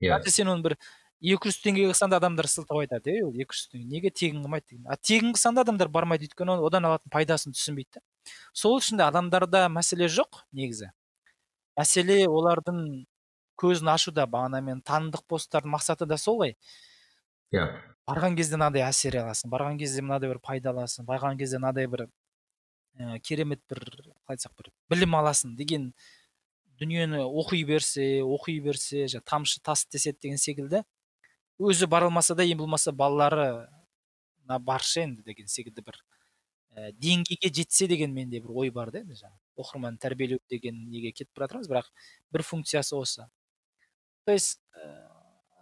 [0.00, 0.16] Иә.
[0.16, 0.30] Yeah.
[0.30, 0.76] сен оны бір
[1.20, 4.40] екі жүз теңге қылсаң да адамдар сылтау айтады ей ол екі жүз теңге неге тегін
[4.42, 4.86] қылмайды деген.
[4.88, 8.02] А тегін қылсаң да адамдар бармайды өйткені одан алатын пайдасын түсінбейді да
[8.54, 10.90] сол үшін де адамдарда мәселе жоқ негізі.
[11.78, 12.80] Мәселе олардың
[13.60, 16.56] көзін ашуда бағана мен танымдық посттардың мақсаты да сол ғой.
[17.52, 17.66] Иә.
[18.08, 22.06] Барған кезде мынандай әсер аласың барған кезде мынадай бір пайда аласың барған кезде мынадай бір
[22.98, 25.92] ә, керемет бір қалай айтсақ бір білім аласың деген
[26.80, 30.82] дүниені оқи берсе оқи берсе тамшы тас теседі деген секілді.
[31.60, 33.68] Өзі бара алмаса да ең болмаса балалары
[34.48, 36.00] баршы енді деген секілді бір
[36.74, 41.12] ә, деңгейге жетсе деген менде бір ой бар да енді жаңағы оқырман тәрбиелеу деген неге
[41.12, 41.90] кетіп бара жатырмыз бірақ
[42.32, 43.28] бір функциясы осы.
[44.26, 45.08] То есть ә,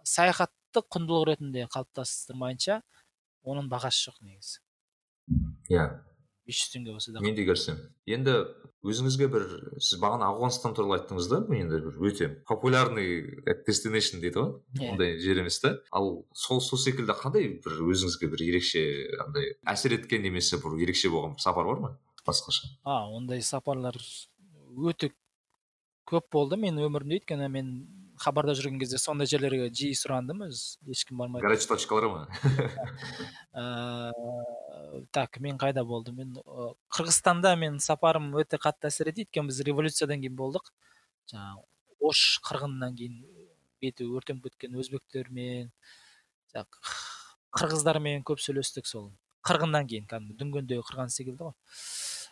[0.03, 2.81] саяхатты құндылық ретінде қалыптастырмайынша
[3.43, 4.61] оның бағасы жоқ негізі.
[5.69, 5.89] Иә.
[6.45, 7.77] бес жүз теңге болса да мен де кірсем
[8.09, 8.33] енді
[8.81, 9.43] өзіңізге бір
[9.77, 14.81] сіз бағана ауғанстан туралы айттыңыз да енді бір өте популярный destination дейді ғой yeah.
[14.81, 14.91] Иә.
[14.91, 15.75] ондай жер емес та.
[15.91, 18.81] Ал сол сол секілді қандай бір өзіңізге бір ерекше
[19.21, 21.93] андай әсер еткен немесе бір ерекше болған сапар бар ма?
[22.27, 22.69] Басқаша.
[22.83, 23.97] А ондай сапарлар
[24.77, 25.11] өте
[26.09, 26.57] көп болды.
[26.59, 27.71] Мен өмірімде өйткені мен
[28.21, 30.45] хабарда жүрген кезде сондай жерлерге жиі сұрандым.
[30.47, 31.45] Өзі ешкім бармайды.
[31.45, 32.21] Горячий точкалар ма?
[35.15, 36.17] Так мен қайда болдым?
[36.19, 36.33] Мен
[36.91, 39.23] қырғызстанда мен сапарым өте қатты әсер етті.
[39.23, 40.67] Өйткені біз революциядан кейін болдық.
[41.31, 41.63] Жаңағы
[42.11, 43.21] ош қырғынынан кейін
[43.81, 45.71] беті өртеніп кеткен өзбектермен
[47.55, 49.11] қырғыздармен көп сөйлестік сол.
[49.47, 51.55] Қырғыннан кейін кәдімгі дүнгендегі қырған секілді ғой.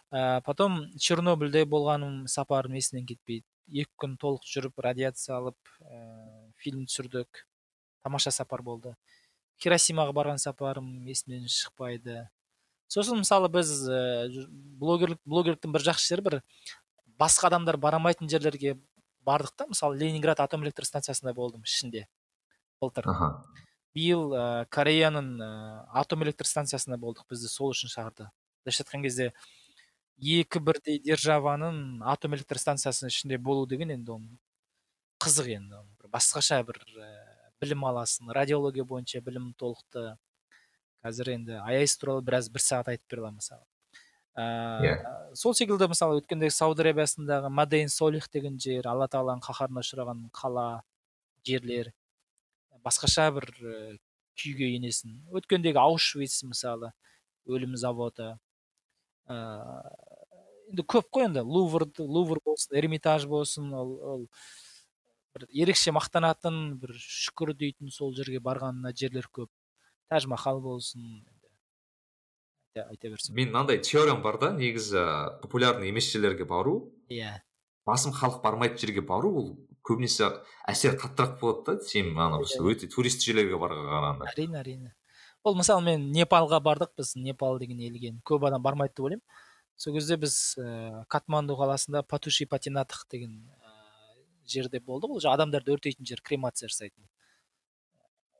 [0.09, 3.45] Ә, потом чернобыльде болғаным сапарым есімнен кетпейді.
[3.69, 5.99] Екі күн толық жүріп радиация алып ә,
[6.57, 7.45] фильм түсірдік.
[8.01, 8.95] Тамаша сапар болды.
[9.61, 12.23] Хиросимаға барған сапарым есімнен шықпайды.
[12.89, 14.29] Сосын мысалы біз ә,
[14.81, 16.39] блогерлік блогерліктің бір жақсы жері бір
[17.21, 18.79] басқа адамдар барамайтын жерлерге
[19.27, 19.67] бардық та.
[19.69, 22.07] Мысалы ленинград атом электр станциясында болдым ішінде.
[22.81, 23.05] Былтыр.
[23.99, 25.53] Биыл ә, кореяның ә,
[25.99, 28.29] атом электр станциясында болдық бізді сол үшін шақырды.
[28.63, 29.33] Былайша айтқан кезде
[30.19, 34.23] екі бірдей державаның атом электр станциясының ішінде болу деген енді ол
[35.23, 37.09] қызық енді бір басқаша бір ә,
[37.59, 38.31] білім аласың.
[38.35, 40.15] Радиология бойынша білім толықты.
[41.03, 43.63] Қазір енді аяз туралы біраз бір сағат айтып бере аламын мысалы.
[44.39, 44.45] Ә,
[44.83, 44.99] yeah.
[45.35, 50.67] Сол секілді мысалы өткенде сауд арабиясындағы мадейн солих деген жер алла тағаланың қаһарына ұшыраған қала
[51.47, 51.91] жерлер.
[52.85, 53.49] Басқаша бір
[54.39, 55.17] күйге енесің.
[55.35, 56.91] Өткендегі аушвиц мысалы
[57.49, 58.33] өлім заводы.
[59.29, 61.43] Енді көп қой енді.
[61.43, 64.27] Лувр лувр болсын эрмитаж болсын ол, ол
[65.35, 69.51] бір ерекше мақтанатын бір шүкір дейтін сол жерге барғанына жерлер көп.
[70.09, 71.25] Таж махал болсын
[72.79, 73.35] айта берсем.
[73.35, 76.93] Мен мынандай теориям бар да негізі популярный емес жерлерге бару.
[77.09, 77.41] Иә.
[77.85, 79.49] Басым халық бармайтын жерге бару ол
[79.89, 80.29] көбінесе
[80.69, 84.29] әсер қаттырақ болады да сен ана өте турист жерлерге қарағанда.
[84.31, 84.93] әрине әрине.
[85.43, 88.13] Ол мысалы мен непалға бардық біз непал деген елге.
[88.25, 89.23] Көп адам бармайды деп ойлаймын.
[89.77, 93.71] Сол кезде біз ә, катманду қаласында патуши патинатх деген ә,
[94.45, 95.15] жерде болдық.
[95.15, 97.07] Ол адамдарды өртейтін жер кремация жасайтын.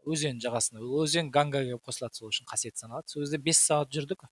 [0.06, 0.84] Өзен жағасында.
[0.84, 3.08] Ол өзен гангаға қосылады сол үшін қасиетті саналады.
[3.08, 4.28] Сол кезде бес сағат жүрдік.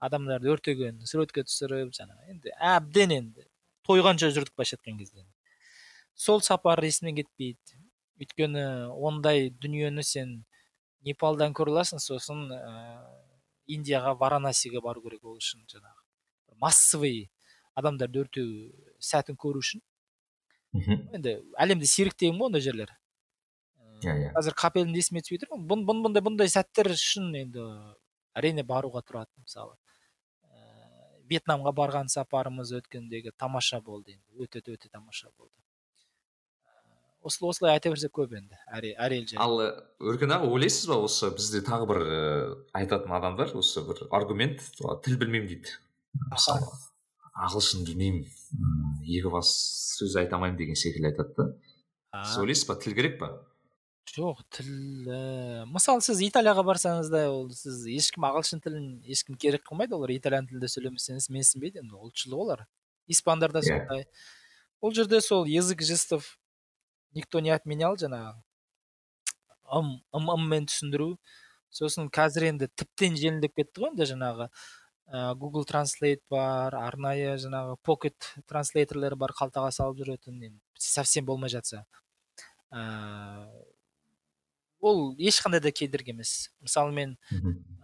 [0.00, 3.48] Адамдарды өртеген суретке түсіріп жаңағы енді әбден енді
[3.88, 5.24] тойғанша жүрдік былайша айтқан кезде
[6.18, 7.78] сол сапар есімнен кетпейді.
[8.18, 8.64] Өйткені
[8.98, 10.32] ондай дүниені сен
[11.06, 12.60] непалдан көре аласың сосын ә,
[13.70, 16.02] индияға варанасиге бару керек ол үшін жаңағы.
[16.58, 17.28] Массовый
[17.78, 18.48] адамдарды өртеу
[18.98, 19.84] сәтін көру үшін.
[21.14, 22.90] Енді әлемде сирек деген ғой ондай жерлер.
[24.02, 24.32] Иә иә.
[24.34, 27.64] қазір қапелімде есіме түспей тұр бұндай бұндай сәттер үшін енді
[28.38, 29.74] әрине баруға тұрады мысалы.
[30.42, 34.26] Ә, вьетнамға барған сапарымыз өткендегі тамаша болды енді.
[34.42, 35.54] Өте өте тамаша болды.
[37.28, 39.60] Осылай айта берсек көп енді әр, әр ел ал
[40.00, 42.02] өркен аға ойлайсыз ба осы бізде тағы бір
[42.80, 44.64] айтатын адамдар осы бір аргумент
[45.04, 45.76] тіл білмеймін дейді
[46.32, 46.70] мысалы
[47.38, 48.24] ағылшын білмеймін
[49.04, 49.52] екі бас
[49.98, 53.30] сөз айта алмаймын деген секілді айтады да сіз ойлайсыз ба тіл керек па
[54.08, 54.68] жоқ тіл
[55.12, 60.14] ә, мысалы сіз италияға барсаңыз да ол сіз ешкім ағылшын тілін ешкім керек қылмайды олар
[60.14, 62.64] итальян тілінде сөйлемесеңіз менсінбейді енді ұлтшыл олар
[63.06, 64.06] испандар да сондай
[64.80, 66.38] ол жерде сол язык жестов
[67.16, 68.36] никто не отменял жаңағы
[69.68, 71.14] ым ым ыммен түсіндіру.
[71.70, 77.76] Сосын қазір енді тіптен жеңілдеп кетті ғой енді жаңағы ә, google translate бар арнайы жаңағы
[77.84, 81.84] pocket транслейторлер бар қалтаға салып жүретін енді совсем болмай жатса.
[82.72, 82.82] Ә,
[84.80, 86.50] ол ешқандай да кедергі емес.
[86.64, 87.16] Мысалы мен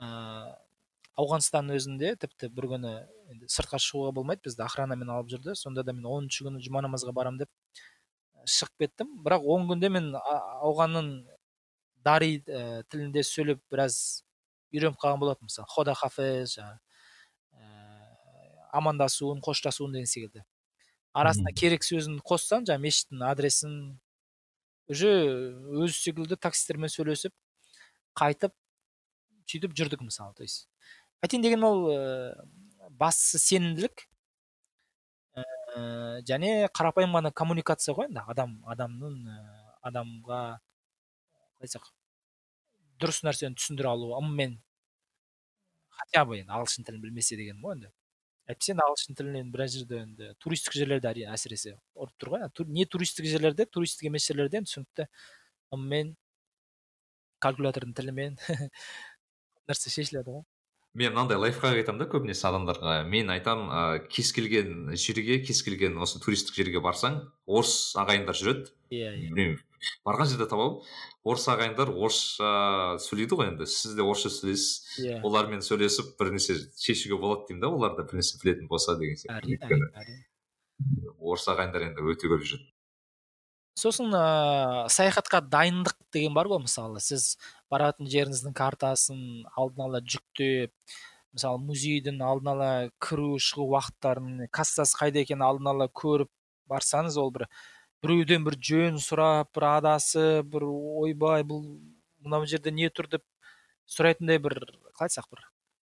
[0.00, 0.56] ә,
[1.20, 2.94] ауғанстанның өзінде тіпті бір күні
[3.34, 5.56] енді сыртқа шығуға болмайды бізді охранамен алып жүрді.
[5.60, 7.52] Сонда да мен оныншы күні жұма намазға барамын деп
[8.46, 9.10] шығып кеттім.
[9.24, 11.10] бірақ он күнде мен ауғанның
[12.04, 14.24] дари ә, тілінде сөйлеп біраз
[14.72, 15.50] үйреніп қалған болатынмын.
[15.50, 16.78] Мысалы хода хафез жаңағы
[17.54, 17.64] ә,
[18.72, 20.44] амандасуын қоштасуын деген секілді.
[21.14, 23.74] Арасына керек сөзін қоссаң жаңағы мешіттің адресін
[24.90, 25.12] уже
[25.80, 27.32] өзі секілді таксистермен сөйлесіп
[28.18, 28.52] қайтып
[29.48, 30.68] сөйтіп жүрдік мысалы то есть.
[31.22, 32.34] Айтайын деген ол ә,
[32.90, 34.08] бастысы сенімділік.
[35.74, 39.40] Ә, және қарапайым ғана коммуникация ғой енді адам адамның ә,
[39.90, 40.40] адамға
[41.64, 41.90] қалай айтсақ
[43.00, 44.58] дұрыс нәрсені түсіндіре алу ыммен
[45.98, 47.90] хотя бы енді ағылшын тілін білмесе деген ғой енді.
[48.50, 53.26] Әйтпесе ағылшын тілінен біраз жерде енді туристік жерлерде әрине әсіресе ұрып тұр ғой не туристік
[53.30, 55.06] жерлерде туристік емес жерлерде түсінікті
[55.72, 56.14] ыммен
[57.40, 58.36] калькулятордың тілімен
[59.68, 60.44] нәрсе шешіледі ғой.
[60.94, 65.98] Мен мынандай лайфхак айтамын да көбінесе адамдарға мен айтамын ә, кез келген жерге кез келген
[65.98, 68.70] осы туристік жерге барсаң орыс ағайындар жүреді.
[68.94, 69.30] Иә иә.
[69.34, 69.58] Білмеймін
[70.06, 70.84] барған жерде табамын.
[71.24, 73.66] Орыс ағайындар орысша сөйлейді ғой енді.
[73.68, 75.00] Сіз де орысша сөйлейсіз.
[75.02, 75.18] Иә.
[75.26, 79.18] Олармен сөйлесіп бір нәрсе шешуге болады деймін да олар да бір нәрсе білетін болса деген
[79.20, 79.58] сияқты.
[79.58, 80.22] Әрине әрине
[81.18, 82.70] орыс ағайындар енді өте көп жүреді.
[83.74, 87.00] Сосын ыыы саяхатқа дайындық деген бар ғой мысалы.
[87.02, 87.34] Сіз
[87.74, 89.20] баратын жеріңіздің картасын
[89.58, 90.72] алдын ала жүктеп
[91.34, 92.70] мысалы музейдің алдын ала
[93.02, 96.30] кіру шығу уақыттарын кассасы қайда екенін алдын ала көріп
[96.70, 97.48] барсаңыз ол бір
[98.04, 100.68] біреуден бір жөн сұрап бір адасып бір
[101.04, 101.64] ойбай бұл
[102.24, 103.24] мынау жерде не тұр деп
[103.90, 104.60] сұрайтындай бір
[104.94, 105.44] қалай айтсақ бір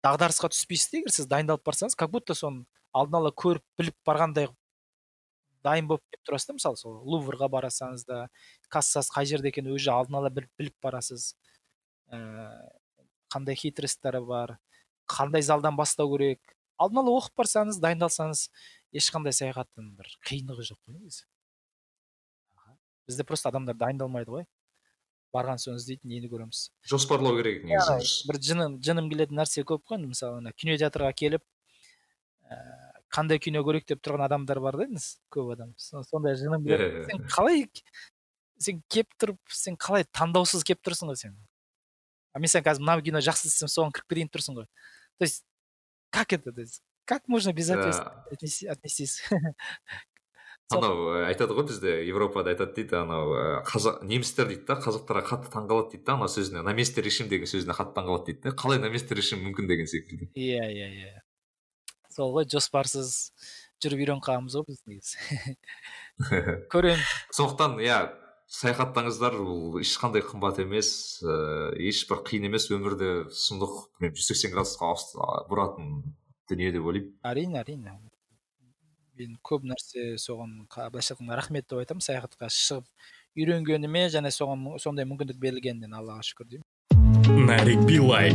[0.05, 4.49] дағдарысқа түспейсіз де егер сіз дайындалып барсаңыз как будто соны алдын ала көріп біліп барғандай
[5.63, 8.19] дайын болып келіп тұрасыз да мысалы сол луврға барасаңыз да
[8.73, 11.33] кассасы қай жерде екенін уже алдын ала біліп, барасыз.
[13.33, 14.57] Қандай хитросттары бар
[15.09, 16.41] қандай залдан бастау керек.
[16.81, 18.47] Алдын ала оқып барсаңыз дайындалсаңыз
[18.97, 21.25] ешқандай саяхаттың бір қиындығы жоқ қой негізі.
[23.07, 24.45] Бізде просто адамдар дайындалмайды ғой.
[25.33, 26.67] Барған соң іздейді нені көреміз?
[26.87, 28.27] Жоспарлау керек негізі.
[28.29, 30.01] бір жыным жыным келетін нәрсе көп қой.
[30.05, 31.43] Мысалы ана кинотеатрға келіп
[32.45, 32.57] ә,
[33.13, 34.87] қандай кино көрейік деп тұрған адамдар бар да
[35.33, 35.73] көп адам.
[35.77, 37.05] Сондай жыным келеді.
[37.09, 37.65] Сен қалай
[38.59, 41.35] сен кеп тұрып сен қалай таңдаусыз кеп тұрсың ғой сен?
[42.33, 45.45] А мен саған қазір мына кино жақсы десем соған кіріп кетейін тұрсың ғой то есть
[46.09, 48.25] как это то есть как можно безответственно
[48.69, 49.23] отнестись?
[50.71, 53.35] Анау айтады ғой бізде европада айтады дейді анау
[53.67, 57.49] қазақ немістер дейді да қазақтарға қатты таңқалады дейді да ана сөзіне на месте решим деген
[57.51, 60.31] сөзіне қатты таңқалады дейді да қалай на месте решим мүмкін деген секілді.
[60.33, 61.21] Иә иә иә.
[62.15, 63.33] Сол ғой жоспарсыз
[63.83, 65.57] жүріп үйреніп қалғанбыз ғой біз негізі.
[66.73, 67.99] Көремін сондықтан иә
[68.47, 69.37] саяхаттаңыздар.
[69.39, 74.93] Бұл ешқандай қымбат емес ыыы ешбір қиын емес өмірді сұмдық білмеймін жүз сексен градусқа
[75.51, 76.03] бұратын
[76.49, 77.13] дүние деп ойлаймын.
[77.23, 77.97] әрине әрине.
[79.17, 82.01] Мен көп нәрсе соған былайша айтқанда рахмет деп айтамын.
[82.01, 82.85] Саяхатқа шығып
[83.37, 86.67] үйренгеніме және соған сондай мүмкіндік берілгеніне аллаға шүкір деймін.
[87.47, 88.33] Нарик билай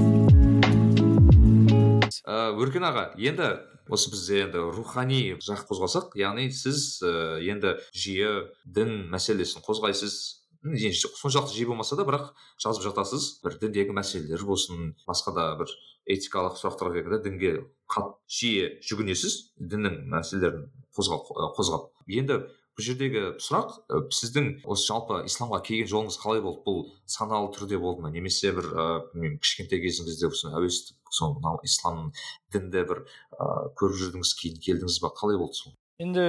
[2.28, 3.48] өркен аға енді
[3.88, 10.18] осы бізде енді рухани жақ қозғасақ яғни сіз ә, енді жиі дін мәселесін қозғайсыз.
[10.58, 15.70] Соншалықты жиі болмаса да бірақ жазып жатасыз бір діндегі мәселелер болсын басқа да бір
[16.10, 17.52] этикалық сұрақтар келгенде дінге
[17.86, 20.66] қат жиі жүгінесіз діннің мәселелерін
[20.98, 22.40] қозғап енді
[22.78, 23.72] бұл жердегі сұрақ
[24.14, 26.62] сіздің осы жалпы исламға келген жолыңыз қалай болды?
[26.66, 28.12] Бұл саналы түрде болды ма?
[28.14, 32.10] Немесе бір ыыы білмеймін кішкентай кезіңізде әуестік сол мынау ислам
[32.52, 35.74] дінді бір ыыы көріп жүрдіңіз кейін келдіңіз ба қалай болды сол?
[35.98, 36.24] Енді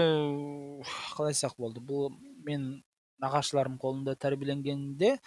[1.15, 1.81] қалай айтсақ болды?
[1.83, 2.09] Бұл
[2.47, 2.83] мен
[3.21, 5.17] нағашыларым қолында тәрбиеленгенде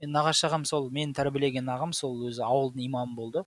[0.00, 3.44] мен нағашы ағам сол мені тәрбиелеген ағам сол өзі ауылдың имамы болды.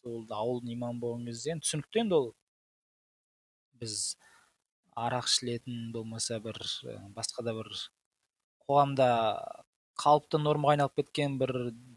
[0.00, 2.28] Сол ауылдың имамы болған кезде түсінікті енді ол.
[3.80, 3.96] Біз
[4.96, 6.60] арақ ішілетін болмаса бір
[7.16, 7.72] басқа да бір
[8.68, 9.08] қоғамда
[10.00, 11.52] қалыпты нормаға айналып кеткен бір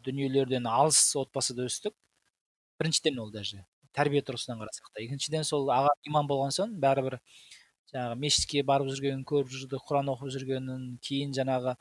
[0.06, 1.94] дүниелерден алыс отбасыда өстік.
[2.84, 3.64] Біріншіден ол даже.
[3.96, 5.00] Тәрбие тұрғысынан қарасақ та.
[5.00, 7.16] Екіншіден сол аға имам болған соң бәрібір
[7.92, 11.76] жаңағы мешітке барып жүргенін көріп жүрдік құран оқып жүргенін кейін жаңағы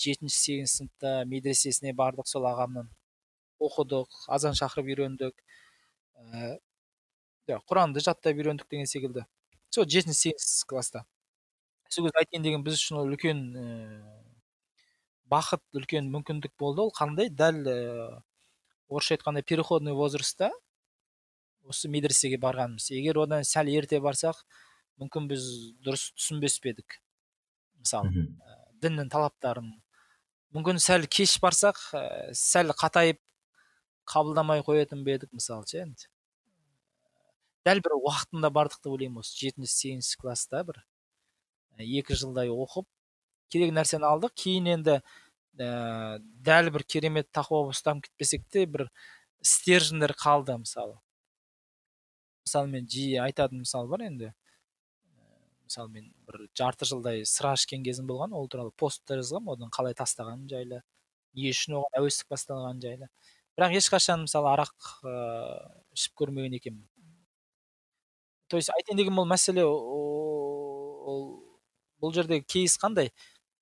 [0.00, 2.88] жетінші сегізінші сыныпта медресесіне бардық сол ағамның.
[3.60, 5.34] Оқыдық азан шақырып үйрендік
[7.48, 9.26] ііі құранды жаттап үйрендік деген секілді.
[9.70, 11.04] Сол жетінші сегізінші класста.
[11.88, 14.00] Сол кезде айтайын деген біз үшін ол үлкен ііі
[15.28, 16.86] бақыт үлкен мүмкіндік болды.
[16.86, 17.28] Ол қандай?
[17.28, 18.22] Дәл ііі
[18.88, 20.50] орысша айтқанда переходный возрастта
[21.68, 24.40] осы медресеге барғанымыз егер одан сәл ерте барсақ
[25.00, 25.48] мүмкін біз
[25.84, 27.00] дұрыс түсінбес пе едік
[27.78, 28.26] мысалы
[28.82, 29.70] діннің талаптарын.
[30.54, 31.78] Мүмкін сәл кеш барсақ
[32.36, 33.20] сәл қатайып
[34.08, 36.08] қабылдамай қоятын ба едік мысалы ше енді.
[37.66, 40.80] Дәл бір уақытында бардық деп ойлаймын осы жетінші сегізінші класста бір.
[41.78, 42.86] Екі жылдай оқып
[43.52, 44.32] керек нәрсені алдық.
[44.38, 45.00] Кейін енді
[45.56, 48.88] ә, дәл бір керемет тақуа ұстанып кетпесек те бір
[49.40, 50.98] стержендер қалды мысалы.
[52.44, 54.32] Мысалы мен жиі айтатын мысал бар енді.
[55.68, 59.72] Мысалы мен бір жарты жылдай сыра ішкен кезім болған ол туралы пост та жазғанмын одан
[59.74, 60.82] қалай тастағаным жайлы
[61.36, 63.08] не үшін оған әуестік басталғаны жайлы.
[63.58, 65.58] Бірақ ешқашан мысалы арақ ыыы
[65.98, 66.86] ішіп көрмеген екенмін.
[68.48, 71.26] То есть айтайын деген бұл мәселе ол
[72.00, 73.12] бұл жердегі кейс қандай?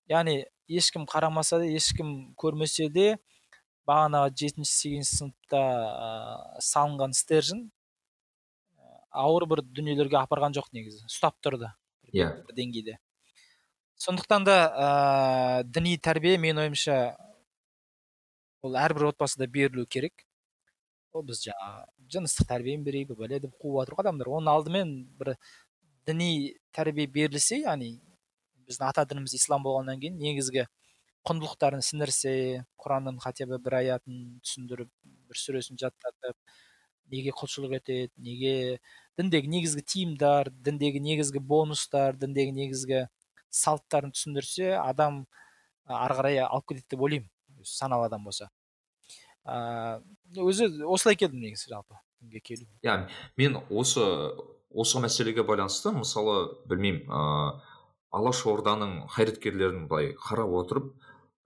[0.06, 3.16] Яғни ешкім қарамаса да ешкім көрмесе де
[3.86, 7.66] бағанағы жетінші сегізінші сыныпта ә, салынған стержен
[9.16, 11.70] ауыр бір дүниелерге апарған жоқ негізі ұстап тұрды
[12.12, 12.26] иә.
[12.26, 12.54] yeah.
[12.56, 12.98] деңгейде.
[13.96, 14.88] Сондықтан да ә,
[15.64, 17.16] діни тәрбие менің ойымша
[18.66, 20.26] ол әрбір отбасыда берілу керек.
[21.16, 24.32] Ол біз жаңағы жыныстық тәрбиені берейік бәле деп қуып жатыр ғой адамдар.
[24.36, 25.36] Оның алдымен бір
[26.06, 27.94] діни тәрбие берілсе яғни
[28.68, 30.66] біздің ата дініміз ислам болғаннан кейін негізгі
[31.26, 32.32] құндылықтарын сіңірсе
[32.82, 34.90] құранның хотя бы бір аятын түсіндіріп
[35.30, 36.36] бір сүресін жаттатып
[37.10, 38.78] неге құлшылық етеді неге
[39.18, 43.06] діндегі негізгі тиымдар діндегі негізгі бонустар діндегі негізгі
[43.50, 45.24] салттарын түсіндірсе адам
[45.86, 47.30] ары қарай алып кетеді деп ойлаймын.
[47.64, 48.50] Саналы адам болса.
[49.46, 51.98] Өзі осылай келдім негізі жалпы.
[52.20, 54.02] Дінге келу иә мен осы
[54.70, 57.75] осы мәселеге байланысты мысалы білмеймін ыыы
[58.16, 60.92] алаш орданың қайраткерлерін былай қарап отырып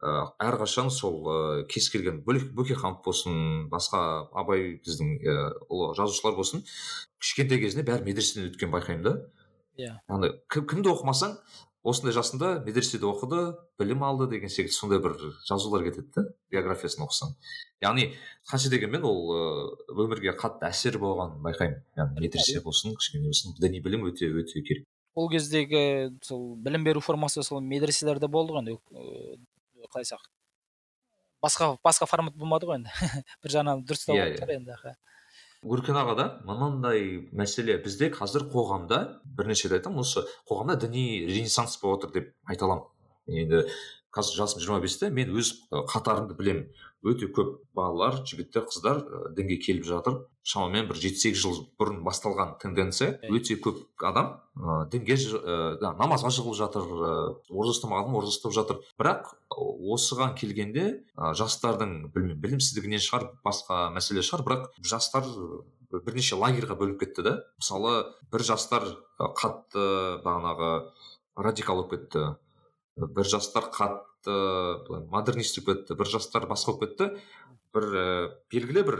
[0.00, 0.12] ә,
[0.46, 1.38] әрқашан сол ә,
[1.70, 6.64] кез келген бөкейханов болсын басқа абай біздің ә, ұлы жазушылар болсын
[7.20, 9.16] кішкентай кезінде бәрі медреседен өткенін байқаймын да.
[9.80, 9.96] Иә.
[10.08, 11.36] Яғни кімді оқымасаң
[11.82, 15.14] осындай жасында медреседе оқыды білім алды деген секілді сондай бір
[15.48, 17.32] жазулар кетеді да биографиясын оқысаң.
[17.84, 18.10] Яғни
[18.50, 19.32] қанша дегенмен ол
[19.96, 21.80] өмірге қатты әсер болғанын байқаймын.
[21.96, 24.84] Яғни медресе болсын кішкене болсын діни білім өте өте керек.
[25.14, 28.78] Ол кездегі сол білім беру формасы сол медреселерде болды ғой енді
[29.90, 30.26] қалай айтсақ
[31.42, 32.92] басқа басқа формат болмады ғой енді.
[33.42, 34.96] бір жағынан дұрыстау иә, yeah, енді
[35.60, 37.76] өркен ағада мынандай мәселе.
[37.84, 42.86] Бізде қазір қоғамда бірнеше рет айтамын осы қоғамда діни ренессанс болып отыр деп айта аламын.
[43.28, 43.64] Енді
[44.14, 46.70] қазір жасым жиырма бесте мен өз қатарымды білемін.
[47.04, 49.04] Өте көп балалар жігіттер қыздар
[49.36, 50.22] дінге келіп жатыр.
[50.46, 53.18] Шамамен бір жеті сегіз жыл бұрын басталған тенденция.
[53.28, 57.12] Өте көп адам ә, дінге ә, намазға жығылып жатыр ә,
[57.50, 58.80] ораза ұстамаған адам ораза ұстап жатыр.
[59.00, 64.46] Бірақ осыған келгенде ә, жастардың білмеймін білімсіздігінен шығар басқа мәселе шығар.
[64.48, 65.28] Бірақ жастар
[65.90, 67.94] бірнеше лагерьға бөлініп кетті да мысалы
[68.32, 68.86] бір жастар
[69.18, 70.70] қатты бағанағы
[71.36, 72.36] радикал болып кетті.
[72.96, 73.70] Бір жастар
[74.20, 77.20] қатты былай модернист болып кетті бір жастар басқа болып кетті.
[77.74, 78.96] Бір ә, белгілі бір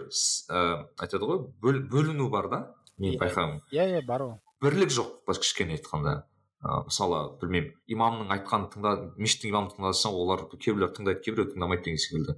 [0.51, 3.63] ә, айтады ғой бөл, бөліну бар да мен байқаймын.
[3.73, 4.35] иә иә бар ол.
[4.63, 6.25] Бірлік жоқ былайша кішкене айтқанда.
[6.63, 11.99] Ә, мысалы білмеймін имамның айтқанын тыңда мешіттің имамын тыңдасаң олар кейбіреулер тыңдайды кейбіреулер тыңдамайды деген
[11.99, 12.37] секілді.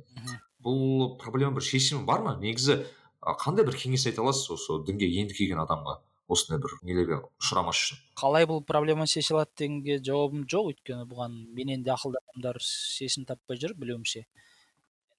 [0.62, 2.36] Бұл проблема бір шешімі бар ма?
[2.40, 2.84] Негізі
[3.20, 5.98] қандай бір кеңес айта аласыз осы дінге енді келген адамға?
[6.28, 8.02] Осындай бір нелерге ұшырамас үшін.
[8.18, 10.72] Қалай бұл проблема алады дегенге жауабым жоқ.
[10.74, 14.26] Өйткені бұған менен де ақылды адамдар шешім таппай жүр білуімше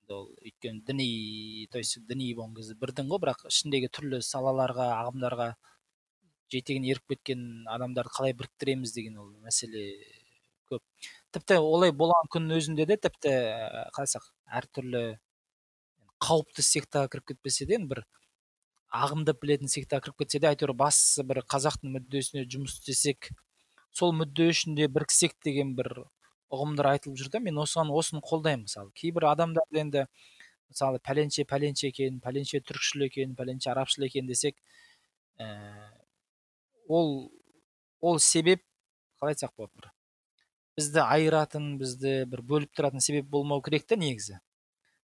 [0.03, 4.21] енді ол өйткені діни то есть діни болған кезде бір дін ғой бірақ ішіндегі түрлі
[4.21, 5.55] салаларға ағымдарға
[6.51, 9.85] жетегін еріп кеткен адамдарды қалай біріктіреміз деген ол мәселе
[10.69, 10.81] көп.
[11.33, 14.27] Тіпті олай болған күннің өзінде де тіпті ә, қалай айтсақ
[14.59, 15.03] әртүрлі
[16.23, 18.03] қауіпті сектаға кіріп кетпесе де бір
[18.93, 23.31] ағымды білетін сектаға кіріп кетсе де әйтеуір бастысы бір қазақтың мүддесіне жұмыс істесек
[23.93, 26.05] сол мүдде үшін де біріксек деген бір
[26.53, 28.91] ұғымдар айтылып жүр да мен осыған осыны қолдаймын мысалы.
[28.97, 30.05] Кейбір адамдар енді
[30.69, 34.57] мысалы пәленше пәленше екен пәленше түркшіл екен пәленше арабшыл екен десек
[35.41, 35.47] ә,
[36.87, 37.31] ол
[38.01, 38.61] ол себеп
[39.21, 39.91] қалай айтсақ болады бір
[40.77, 44.39] бізді айыратын бізді бір бөліп тұратын себеп болмау керек та негізі.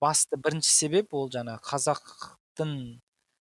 [0.02, 2.74] Басты бірінші себеп ол жаңа қазақтың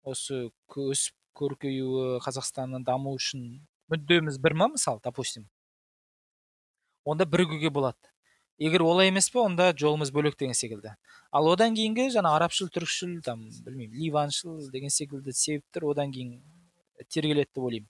[0.04, 3.44] осы өсіп көркеюі қазақстанның дамуы үшін
[3.92, 5.50] мүддеміз бір ма мысалы допустим?
[7.06, 7.98] Онда бірігуге болады.
[8.60, 10.96] Егер олай емес па онда жолымыз бөлек деген секілді.
[11.32, 16.42] Ал одан кейінгі жаңа арабшыл түркшіл там білмеймін ливаншыл деген секілді себептер одан кейін
[17.08, 17.90] тергеледі деп ойлаймын.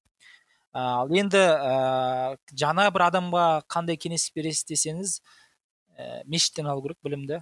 [0.72, 5.16] Ал енді ә, жаңа бір адамға қандай кеңес бересіз десеңіз
[5.97, 7.41] ә, мешіттен алу керек білімді.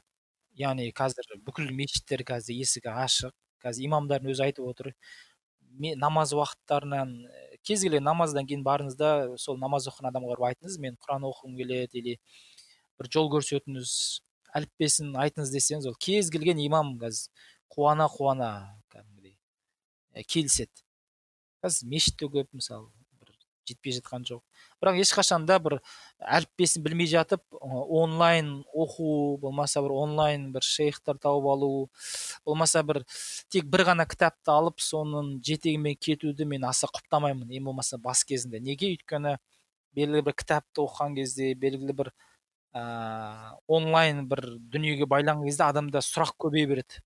[0.55, 3.35] Яғни қазір бүкіл мешіттер қазір есігі ашық.
[3.63, 4.91] Қазір имамдардың өзі айтып отыр.
[5.77, 10.47] Мен намаз уақыттарынан э, кез келген намаздан кейін барыңыз да сол намаз оқыған адамға барып
[10.51, 12.15] айтыңыз мен құран оқығым келеді или
[12.97, 13.93] бір жол көрсетіңіз
[14.57, 17.29] әліппесін айтыңыз десеңіз ол кез келген имам қазір
[17.73, 18.51] қуана қуана
[18.93, 19.37] кәдімгідей
[20.13, 20.85] э, келіседі.
[21.61, 22.89] Қазір мешіт те көп мысалы.
[23.67, 24.41] Жетпей жатқан жоқ.
[24.81, 25.77] Бірақ ешқашан да бір
[26.21, 31.71] әліппесін білмей жатып онлайн оқу болмаса бір онлайн бір шейхтар тауып алу
[32.45, 33.03] болмаса бір
[33.53, 38.61] тек бір ғана кітапты алып соның жетегімен кетуді мен аса құптамаймын ең болмаса бас кезінде.
[38.63, 38.93] Неге?
[38.95, 39.37] Өйткені
[39.97, 42.13] белгілі бір кітапты оқыған кезде белгілі бір
[42.77, 44.43] ә, онлайн бір
[44.73, 47.01] дүниеге байланған кезде адамда сұрақ көбейе береді.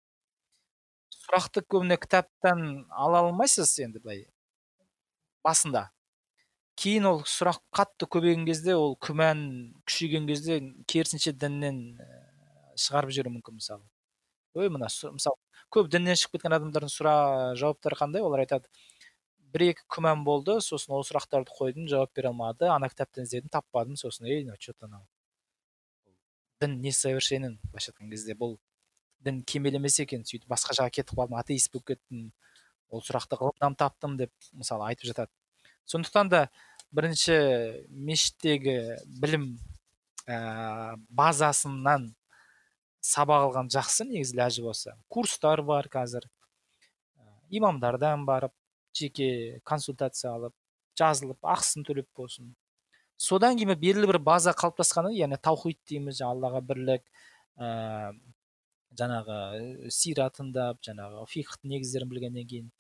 [1.22, 4.26] Сұрақты көбіне кітаптан ала алмайсыз енді былай
[5.46, 5.90] басында?
[6.80, 9.42] Кейін ол сұрақ қатты көбейген кезде ол күмән
[9.88, 10.60] күшейген кезде
[10.92, 12.08] керісінше діннен ә,
[12.80, 13.86] шығарып жіберуі мүмкін мысалы.
[14.56, 15.38] Ой мына мысалы
[15.72, 17.14] көп діннен шығып кеткен адамдардың сұра
[17.60, 18.24] жауаптары қандай?
[18.26, 18.68] Олар айтады
[19.52, 23.98] бір екі күмән болды сосын ол сұрақтарды қойдым жауап бере алмады ана кітаптан іздедім таппадым
[24.00, 25.04] сосын ей мынау че то анау
[26.62, 28.58] дін несовершенен былайша айтқан кезде бұл
[29.26, 32.30] дін кемел емес екен сөйтіп басқа жаққа кетіп қалдым атеист болып кеттім
[32.92, 35.32] ол сұрақты ғылымнан таптым деп мысалы айтып жатады.
[35.90, 36.42] Сондықтан да
[36.92, 37.38] бірінші
[37.90, 38.78] мешіттегі
[39.22, 39.46] білім
[40.28, 42.12] ә, базасынан
[43.02, 44.96] сабақ алған жақсы негізі ләжі болса.
[45.10, 46.28] Курстар бар қазір.
[47.18, 48.54] Ә, имамдардан барып
[48.94, 50.56] жеке консультация алып
[51.00, 52.54] жазылып ақысын төлеп болсын.
[53.18, 57.06] Содан кейін белгілі бір база қалыптасқаннан яғни таухид дейміз аллаға бірлік
[57.58, 58.12] ә,
[59.00, 62.72] жаңағы сират тыңдап жаңағы фихтың негіздерін білгеннен кейін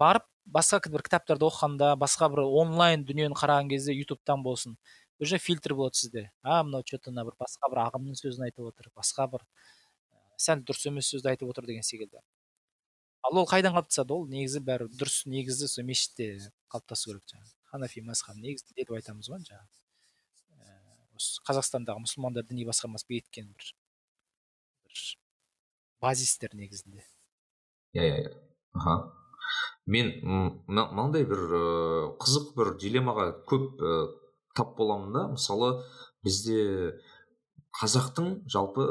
[0.00, 4.76] барып басқа бір кітаптарды оқығанда басқа бір онлайн дүниені қараған кезде ютубтан болсын.
[5.18, 6.32] уже фильтр болады сізде.
[6.42, 9.44] А мынау че то мына бір басқа бір ағымның сөзін айтып отыр басқа бір
[10.12, 12.20] ә, сәл дұрыс емес сөзді айтып отыр деген секілді.
[13.24, 14.26] Ал ол қайдан қалыптасады ол?
[14.28, 16.28] Негізі бәрі дұрыс негізі сол мешітте
[16.68, 17.52] қалыптасу керек жаңағы.
[17.72, 19.80] Ханафи мазхабы негізінде деп айтамыз ғой жаңағы.
[20.60, 20.76] Ә,
[21.16, 23.72] осы қазақстандағы мұсылмандар діни басқармасы бекіткен бір
[24.84, 25.04] бір
[26.00, 27.06] базистер негізінде.
[27.96, 28.34] Иә иә иә.
[28.76, 29.25] Аха.
[29.86, 30.12] Мен
[30.66, 33.98] мынандай бір ыыы, қызық бір дилеммаға көп ы,
[34.56, 35.26] тап боламын да.
[35.34, 35.84] Мысалы
[36.26, 36.96] бізде
[37.80, 38.86] қазақтың жалпы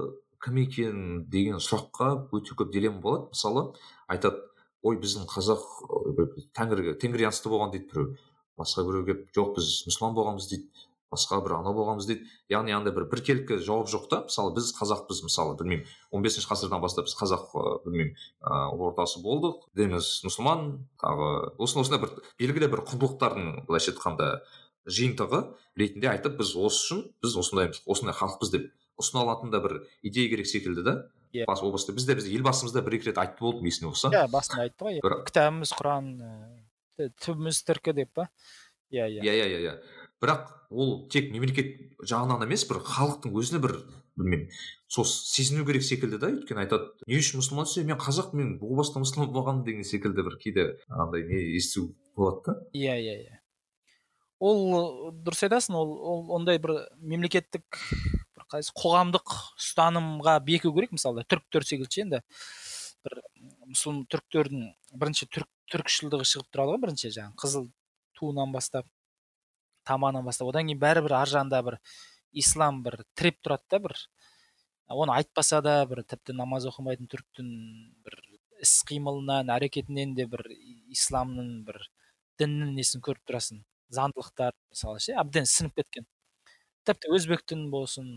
[0.46, 3.30] кім екен деген сұраққа өте көп дилемма болады.
[3.34, 3.66] Мысалы
[4.08, 4.44] айтады
[4.86, 5.64] ой біздің қазақ
[6.56, 8.18] тәңірге тенгрианство болған дейді біреу.
[8.56, 10.70] Басқа біреу келіп жоқ біз мұсылман болғанбыз дейді.
[11.14, 12.28] Басқа бір анау болғанбыз дейді.
[12.52, 14.22] Яғни андай бір біркелкі жауап жоқ та.
[14.28, 15.86] Мысалы біз қазақпыз мысалы білмеймін.
[16.12, 19.68] он бесінші ғасырдан бастап біз қазақ ы, білмеймін ыыы ортасы болдық.
[19.76, 24.32] Дініміз мұсылман тағы осындай осындай бір белгілі бір құндылықтардың былайша айтқанда
[24.86, 25.42] жиынтығы
[25.78, 30.30] ретінде айтып біз осы үшін біз осындаймыз осындай халықпыз деп ұсына алатын да бір идея
[30.30, 30.96] керек секілді да.
[31.36, 31.44] Иә.
[31.50, 34.64] бас баста бізде бізде елбасымыз да бір екі рет айтты болды есіңде болса иә басында
[34.64, 35.02] айтты ғой.
[35.28, 36.14] Кітабымыз құран
[37.26, 38.30] түбіміз түркі деп па?
[38.94, 39.26] Иә иә.
[39.26, 39.74] Иә иә иә иә.
[40.26, 43.78] Бірақ ол тек мемлекет жағынан емес бір халықтың өзіне бір
[44.18, 44.50] білмеймін
[44.88, 49.02] сол сезіну керек секілді да өйткені айтады не үшін мұсылмансың мен қазақпын мен о баста
[49.04, 52.56] мұсылман болғанмын деген секілді бір кейде андай не есту болады да.
[52.74, 53.40] Иә иә иә.
[54.40, 57.80] Ол дұрыс айтасың ол, ол ондай бір мемлекеттік
[58.36, 62.22] бір қайсы қоғамдық ұстанымға беку керек мысалы түріктер секілді ше енді.
[63.06, 63.20] Бір
[63.72, 67.70] мұсылман түріктердің бірінші түрк түркішілдігі шығып тұрады ғой бірінші жаңағы қызыл
[68.20, 68.88] туынан бастап.
[69.88, 71.80] Таманынан бастап одан кейін бәрібір ар жағында бір
[72.36, 73.98] ислам бір тіреп тұрады да бір.
[74.92, 77.52] Оны айтпаса да бір тіпті намаз оқымайтын түріктің
[78.06, 78.20] бір
[78.62, 80.46] іс қимылынан әрекетінен де бір
[80.94, 81.82] исламның бір
[82.42, 83.64] діннің несін көріп тұрасың?
[83.96, 86.08] Заңдылықтар мысалы ше әбден сіңіп кеткен.
[86.86, 88.12] Тіпті өзбектің болсын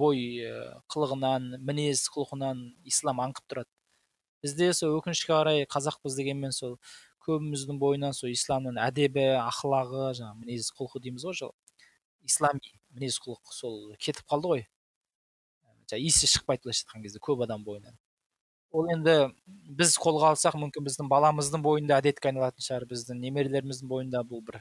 [0.00, 0.40] бой
[0.92, 3.70] қылығынан мінез құлқынан ислам аңқып тұрады.
[4.44, 6.78] Бізде сол өкінішке қарай қазақпыз дегенмен сол
[7.30, 11.52] көбіміздің бойынан сол исламның әдебі ақылағы жаңағы мінез құлқы дейміз ғой
[12.26, 12.60] ислами
[12.94, 14.62] мінез құлық сол кетіп қалды ғой.
[15.90, 17.96] Жаңағы иісі шықпайды былайша айтқан кезде көп адам бойынан.
[18.70, 19.16] Ол енді
[19.78, 24.60] біз қолға алсақ мүмкін біздің баламыздың бойында әдетке айналатын шығар біздің немерелеріміздің бойында бұл бір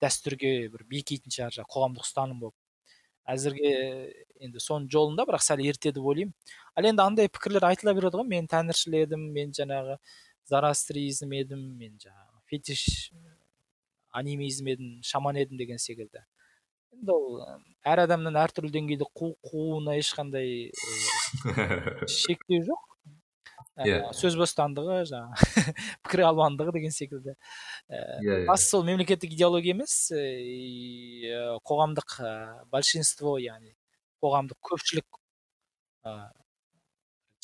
[0.00, 2.56] дәстүрге бір бекитін шығар жаңағы қоғамдық ұстаным болып.
[3.28, 3.72] Әзірге
[4.40, 6.32] енді соның жолында бірақ сәл ерте деп ойлаймын.
[6.74, 8.28] Ал енді андай пікірлер айтыла береді ғой.
[8.32, 9.98] Мен тәңіршіл едім мен жаңағы
[10.48, 12.84] зарастризм едім мен жаңағы фетиш
[14.10, 16.24] анимизм едім шаман едім деген секілді.
[16.96, 17.40] Енді ол
[17.86, 20.70] әр адамның әртүрлі деңгейде қу қууына ешқандай
[22.20, 22.86] шектеу жоқ.
[23.80, 24.10] Иә.
[24.12, 25.72] сөз бостандығы жаңағы
[26.04, 27.36] пікір алуандығы деген секілді.
[27.88, 29.94] Иә бастысы сол мемлекеттік идеология емес
[31.70, 32.18] қоғамдық
[32.74, 33.72] большинство яғни
[34.20, 35.20] қоғамдық көпшілік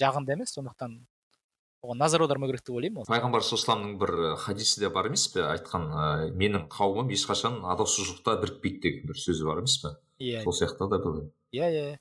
[0.03, 0.53] жағында емес.
[0.59, 0.99] Сондықтан
[1.87, 4.13] оған назар аудармау керек деп ойлаймын пайғамбар саллаллаху бір
[4.43, 5.45] хадисі де бар емес пе?
[5.47, 5.89] Айтқан
[6.37, 9.95] менің қауымым ешқашан адасушылықта бірікпейді деген бір сөзі бар емес пе?
[10.19, 10.43] Иә.
[10.45, 11.23] Сол сияқты да бұл
[11.55, 11.99] иә иә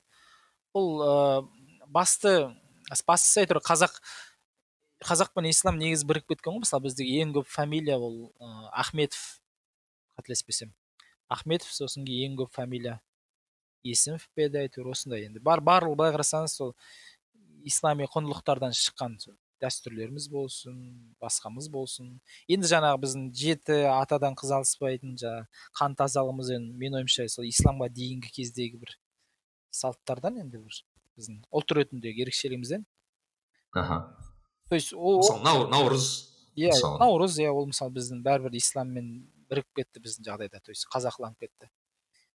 [0.75, 1.49] бұл
[1.87, 2.35] басты
[3.07, 3.99] бастысы әйтеуір қазақ
[5.05, 6.63] қазақ пен ислам негізі бірігіп кеткен ғой.
[6.63, 9.41] Мысалы біздегі ең көп фамилия ол ә, ахметов
[10.17, 10.73] қателеспесем.
[11.29, 12.99] Ахметов сосын ең көп фамилия
[13.83, 15.43] есімов пе еді әйтеуір осындай енді.
[15.43, 16.73] Бар барлығы былай қарасаңыз сол
[17.65, 19.19] ислами құндылықтардан шыққан
[19.63, 20.77] дәстүрлеріміз болсын
[21.23, 22.09] басқамыз болсын.
[22.51, 27.89] Енді жаңағы біздің жеті атадан қыз алыспайтын жаңағы қан тазалығымыз енді менің ойымша сол исламға
[27.95, 28.95] дейінгі кездегі бір
[29.75, 30.81] салттардан енді бір
[31.15, 32.85] біздің ұлт ретіндегі ерекшелігімізден.
[33.75, 34.17] Аха.
[34.69, 36.09] То есть ол мысалы наурыз
[36.57, 39.09] иә наурыз иә ол мысалы біздің бәрібір исламмен
[39.49, 41.69] бірігіп кетті біздің жағдайда то есть қазақыланып кетті.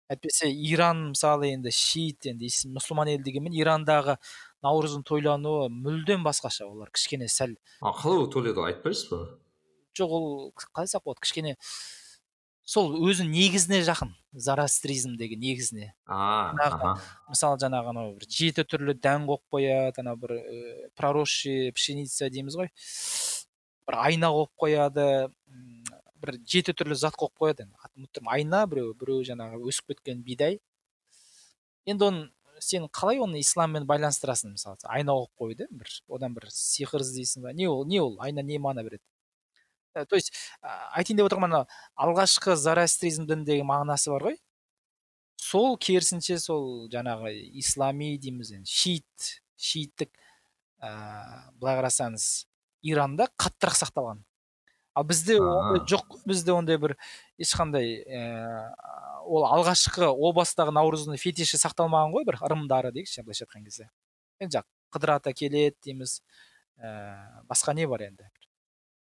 [0.09, 4.19] Әйтпесе иран мысалы енді шиит енді мұсылман ел дегенмен ирандағы
[4.64, 9.20] наурыздың тойлануы мүлдем басқаша олар кішкене сәл а қалай тойлайды айтпайсыз ба
[9.98, 11.56] жоқ ол қалай айтсақ болады кішкене
[12.68, 16.52] сол өзі негізіне жақын зарастризмдегі негізіне а
[17.30, 22.59] мысалы жаңағы анау бір жеті түрлі дән қойып қояды анау бір ә, проросший пшеница дейміз
[22.61, 22.72] ғой
[23.88, 25.09] бір айна қойып қояды
[26.18, 30.59] бір жеті түрлі зат қойып қояды енді айна біреу біреу жаңағы өсіп кеткен бидай.
[31.88, 32.24] Енді оны
[32.61, 34.76] сен қалай оны исламмен байланыстырасың мысалы?
[34.84, 37.52] Айна қойып қойды бір одан бір сиқыр іздейсің ба?
[37.52, 38.16] Не ол не ол?
[38.20, 39.04] Айна не мағына береді
[39.98, 41.66] Э, то есть айтайын деп отырғаным ана
[41.98, 44.38] алғашқы зарастризм дініндегі мағынасы бар ғой.
[45.38, 50.11] Сол керісінше сол жаңағы ислами дейміз енді шиит шииттік
[50.82, 50.90] ә,
[51.59, 52.26] былай қарасаңыз
[52.82, 54.22] иранда қаттырақ сақталған.
[54.94, 56.96] Ал бізде ондай жоқ бізде ондай бір
[57.38, 58.22] ешқандай ә,
[59.25, 63.89] ол алғашқы о бастағы наурыздың фетиші сақталмаған ғой бір ырымдары дейікші былайша айтқан кезде
[64.39, 66.21] енді жаңағы қыдыр ата келеді дейміз
[66.79, 68.29] ә, басқа не бар енді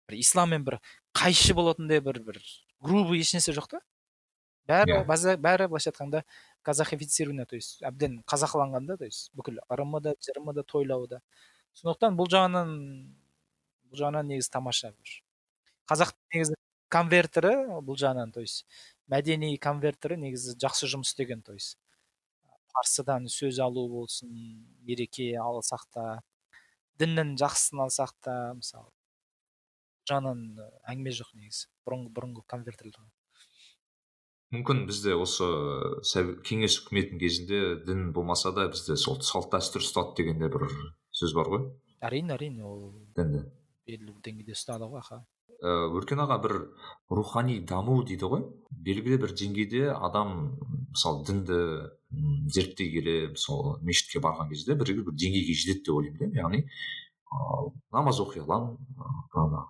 [0.09, 0.79] бір исламмен бір
[1.13, 2.41] қайшы болатындай бір бір
[2.81, 3.81] грубый ешнәрсе жоқ та
[4.69, 5.05] бәрі yeah.
[5.05, 5.37] Иә.
[5.37, 6.23] бәрі былайша айтқанда
[6.63, 11.21] казахифицирование то есть әбден қазақыланған да то есть бүкіл ырымы да жырымы да тойлауы да
[11.73, 12.69] сондықтан бұл жағынан
[13.89, 15.15] бұл жағынан негізі тамаша бір
[15.89, 16.57] қазақ негізі
[16.89, 18.65] конвертері бұл жағынан то есть
[19.11, 21.77] мәдени конвертері негізі жақсы жұмыс істеген то есть
[22.73, 24.31] парсыдан сөз алу болсын
[24.87, 26.05] мереке алсақ та
[27.01, 28.91] діннің жақсысын алсақ та мысалы
[30.09, 30.43] жағынан
[30.89, 33.09] әңгіме жоқ негізі бұрынғы бұрынғы конвертерлер
[34.53, 35.47] мүмкін бізде осы
[36.47, 40.65] кеңес үкіметінің кезінде дін болмаса да бізде сол салт дәстүр ұстады деген де бір
[41.13, 41.67] сөз бар ғой.
[42.01, 42.79] әрине әрине ол
[43.17, 43.43] дінді.
[43.85, 45.21] белгілі бір деңгейде ұстады ғой аха.
[45.61, 46.53] Өркен аға бір
[47.11, 48.43] рухани даму дейді ғой.
[48.71, 50.55] Белгілі бір деңгейде адам
[50.93, 51.59] мысалы дінді
[52.53, 56.39] зерттей келе мысалы мешітке барған кезде белгілі бір деңгейге жетеді деп ойлаймын да.
[56.41, 56.65] Яғни
[57.91, 58.77] намаз оқи аламын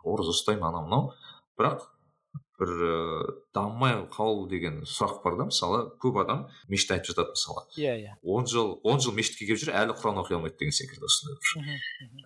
[0.04, 1.12] ораза ұстаймын анау мынау.
[1.60, 1.90] Бірақ
[2.60, 7.64] бір ыыы дамымай қалу деген сұрақ бар да мысалы көп адам мешітте айтып жатады мысалы.
[7.78, 8.16] Иә иә.
[8.24, 11.80] он жыл он жыл мешітке келіп жүр әлі құран оқи алмайды деген секілді осындай бір.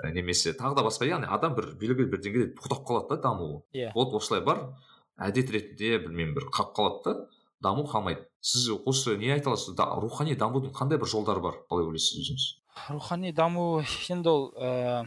[0.03, 3.61] Ә, немесе тағы да басқа яғни адам бір белгілі бір деңгейде тоқтап қалады да дамуы.
[3.73, 3.91] Иә.
[3.95, 4.73] Вот осылай бар
[5.17, 7.29] әдет ретінде білмеймін бір қалып қалады да
[7.63, 8.27] даму қалмайды.
[8.41, 9.75] Сіз осы не айта аласыз?
[9.77, 12.47] Да, рухани дамудың қандай бір жолдары бар қалай ойлайсыз өзіңіз?
[12.91, 15.05] Рухани даму енді ол ә,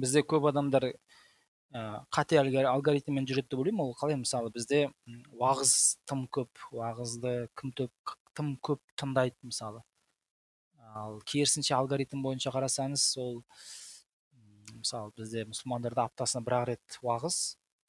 [0.00, 0.94] бізде көп адамдар
[1.74, 3.84] ә, қате алгоритммен жүреді деп ойлаймын.
[3.84, 4.18] Ол қалай?
[4.20, 4.88] Мысалы бізде
[5.36, 5.74] уағыз
[6.10, 9.82] тым көп уағызды кім төп тым көп тыңдайды мысалы.
[10.94, 13.42] Ал керісінше алгоритм бойынша қарасаңыз ол
[14.74, 17.38] мысалы бізде мұсылмандарда аптасына бір ақ рет уағыз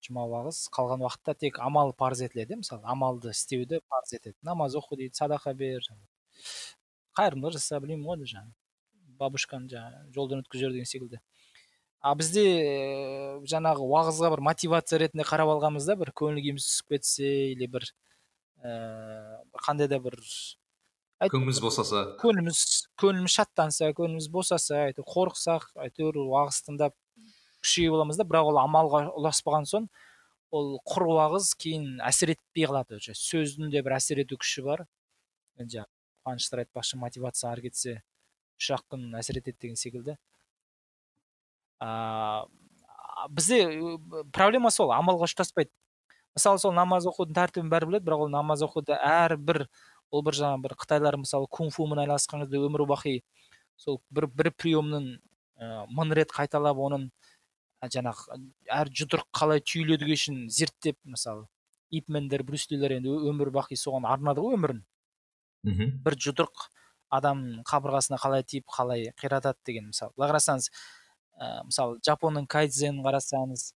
[0.06, 4.38] жұма уағыз қалған уақытта тек амал парыз етіледі мысалы амалды істеуді парыз етеді.
[4.42, 5.86] Намаз оқы дейді садақа бер
[7.18, 8.54] қайырымдылық жаса білмеймін ғой жаңағы.
[9.22, 11.22] Бабушканы жаңағы жолдан өткізер деген секілді.
[12.02, 12.44] А бізде
[13.50, 17.86] жаңағы уағызға бір мотивация ретінде қарап алғанбыз да бір көңіл күйіміз түсіп кетсе или бір
[18.62, 20.18] ііі қандай да бір
[21.22, 22.06] көңіліміз босаса.
[22.22, 22.62] көңіліміз
[23.02, 26.98] көңіліміз шаттанса көңіліміз босаса әйтеуір қорықсақ әйтеуір уағыз тыңдап
[27.62, 29.88] күшейіп аламыз да бірақ ол амалға ұласпаған соң
[30.52, 33.14] ол құр уағыз кейін әсер етпей қалады уже.
[33.16, 34.84] Сөздің де бір әсер ету күші бар.
[35.62, 35.88] Жаңағы
[36.26, 38.02] қуаныштар айтпақшы мотивация ары кетсе
[38.60, 40.18] үш ақ күн әсер етеді деген секілді.
[41.82, 42.46] А
[43.30, 43.66] бізде
[44.34, 45.72] проблема сол амалға ұштаспайды.
[46.38, 49.66] Мысалы сол намаз оқудың тәртібін бәрі біледі бірақ ол намаз оқуды әрбір
[50.12, 53.18] ол бір жаңағы бір қытайлар мысалы кунг-фумен айналысқан кезде өмір бақи
[53.76, 55.10] сол бір бір приемнің
[55.92, 57.10] мың рет қайталап оның
[57.82, 58.38] жаңағы
[58.70, 61.48] әр жұдырық қалай түйіледі үшін зерттеп мысалы
[61.92, 64.84] ипмендер брюслилер енді өмір бақи соған арнады ғой өмірін.
[65.68, 65.98] Мхм.
[66.06, 66.68] Бір жұдырық
[67.12, 70.14] адам қабырғасына қалай тиіп қалай қиратады деген мысалы.
[70.16, 70.72] Былай қарасаңыз
[71.42, 73.72] ә, мысалы жапонның кайдзенін қарасаңыз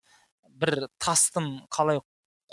[0.60, 2.00] бір тастың қалай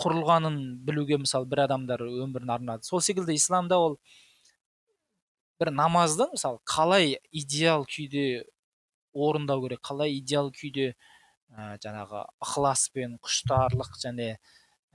[0.02, 0.58] құрылғанын
[0.88, 2.88] білуге мысалы бір адамдар өмірін арнады.
[2.88, 3.98] Сол секілді исламда ол
[5.60, 8.46] бір намазды мысалы қалай идеал күйде
[9.14, 10.94] орындау керек қалай идеал күйде
[11.52, 14.30] ә, жаңағы ықыласпен құштарлық және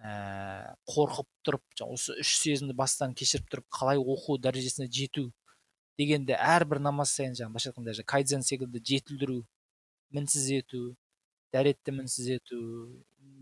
[0.00, 5.28] ә, қорқып тұрып осы үш сезімді бастан кешіріп тұрып қалай оқу дәрежесіне жету
[6.00, 9.42] дегенде әрбір намаз сайын жаңағы былайша айтқанда кайдзен секілді жетілдіру
[10.14, 10.96] мінсіз ету
[11.54, 12.58] дәретті мінсіз ету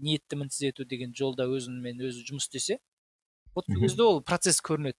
[0.01, 2.79] ниетті мінсіз ету деген жолда өзімен өзі жұмыс істесе
[3.55, 4.99] вот сол кезде ол процесс көрінеді.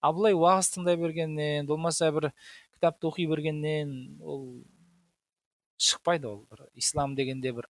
[0.00, 2.30] Ал былай уағыз тыңдай бергеннен болмаса бір
[2.76, 4.62] кітапты оқи бергеннен ол
[5.78, 7.66] шықпайды ол бір ислам дегенде бір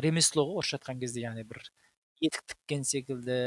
[0.00, 1.60] ремесло ғой орысша айтқан кезде яғни бір
[2.24, 3.38] етік тіккен секілді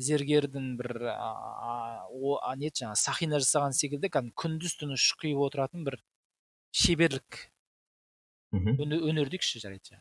[0.00, 6.00] зергердің бір не еді жаңағы сақина жасаған секілді кәдімгі күндіз түні шұқиып отыратын бір
[6.72, 7.40] шеберлік
[8.52, 10.00] өнер дейікші жарайды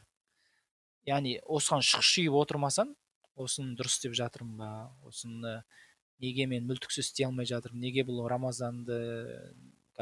[1.10, 2.96] яғни осыған шұқшиып отырмасаң
[3.40, 4.72] осыны дұрыс істеп жатырмын ба
[5.08, 5.60] осыны
[6.24, 8.98] неге мен мүлтіксіз істей алмай жатырмын неге бұл рамазанды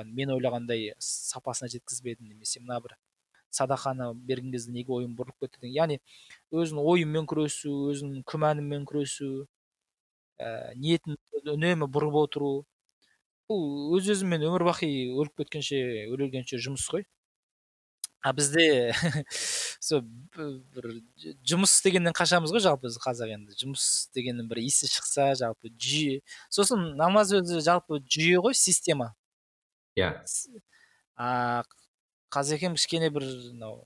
[0.05, 2.97] мен ойлағандай сапасына жеткізбедім немесе мына бір
[3.51, 5.75] садақаны берген кезде неге ойым бұрылып кетті деген.
[5.75, 5.99] Яғни
[6.51, 9.47] өзінің ойымен күресу өзінің күмәнімен күресу
[10.37, 12.51] ә, ниетін үнемі бұрып отыру.
[13.47, 15.79] Бұл өз өзімен өмір бақи өліп кеткенше
[16.11, 17.07] өлгенше жұмыс қой.
[18.27, 18.91] А бізде
[19.79, 20.01] сол
[20.35, 20.87] бір
[21.47, 23.55] жұмыс дегеннен қашамыз ғой жалпы біз қазақ енді.
[23.61, 26.19] Жұмыс дегеннің бір иісі шықса жалпы жүйе.
[26.51, 29.13] Сосын намаз өзі жалпы жүйе ғой система.
[29.95, 30.11] Иә.
[31.15, 31.63] А
[32.33, 33.85] қазекем кішкене бір мынау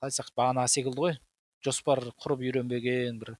[0.00, 1.18] қалай айтсақ бағанағы секілді ғой.
[1.64, 3.34] Жоспар құрып үйренбеген бір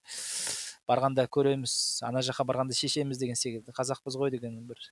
[0.90, 3.72] барғанда көреміз ана жаққа барғанда шешеміз деген секілді.
[3.72, 4.90] Қазақпыз ғой деген бір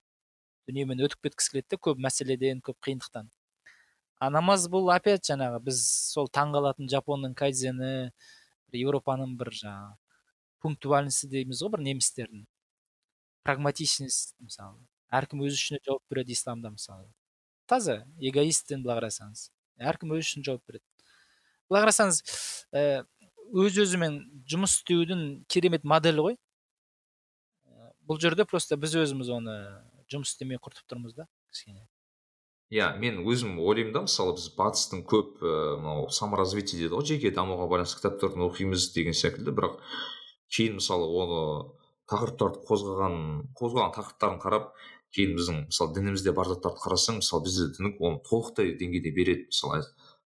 [0.67, 3.29] дүниемен өтіп кеткісі келеді көп мәселеден көп қиындықтан.
[4.19, 5.81] А намаз бұл опять жаңағы біз
[6.13, 7.93] сол таңғалатын жапонның кайдзені
[8.77, 9.97] еуропаның бір жаңағы
[10.65, 12.45] пунктуальности дейміз ғой бір немістердің.
[13.47, 14.81] Прагматичность мысалы.
[15.15, 17.07] Әркім өзі үшін жауап береді исламда мысалы.
[17.71, 19.51] Таза эгоистпін былай қарасаңыз.
[19.79, 20.85] Әркім өзі үшін жауап береді.
[21.71, 22.23] Былай қарасаңыз
[22.73, 23.05] ә,
[23.55, 24.19] өз өзімен
[24.51, 26.39] жұмыс істеудің керемет моделі ғой.
[27.71, 29.57] Ә, бұл жерде просто біз өзіміз оны
[30.11, 31.87] жұмыс істемей құртып тұрмыз да кішкене.
[32.75, 37.31] Иә мен өзім ойлаймын да мысалы біз батыстың көп мынау ә, саморазвитие дейді ғой жеке
[37.31, 39.55] дамуға байланысты кітаптарын оқимыз деген секілді.
[39.55, 39.79] Бірақ
[40.51, 41.41] кейін мысалы оны
[42.11, 43.17] тақырыптарды қозғаған
[43.59, 44.73] қозғаған тақырыптарын қарап
[45.15, 49.85] кейін біздің мысалы дінімізде бар заттарды қарасаң мысалы бізде дін оны толықтай деңгейде береді мысалы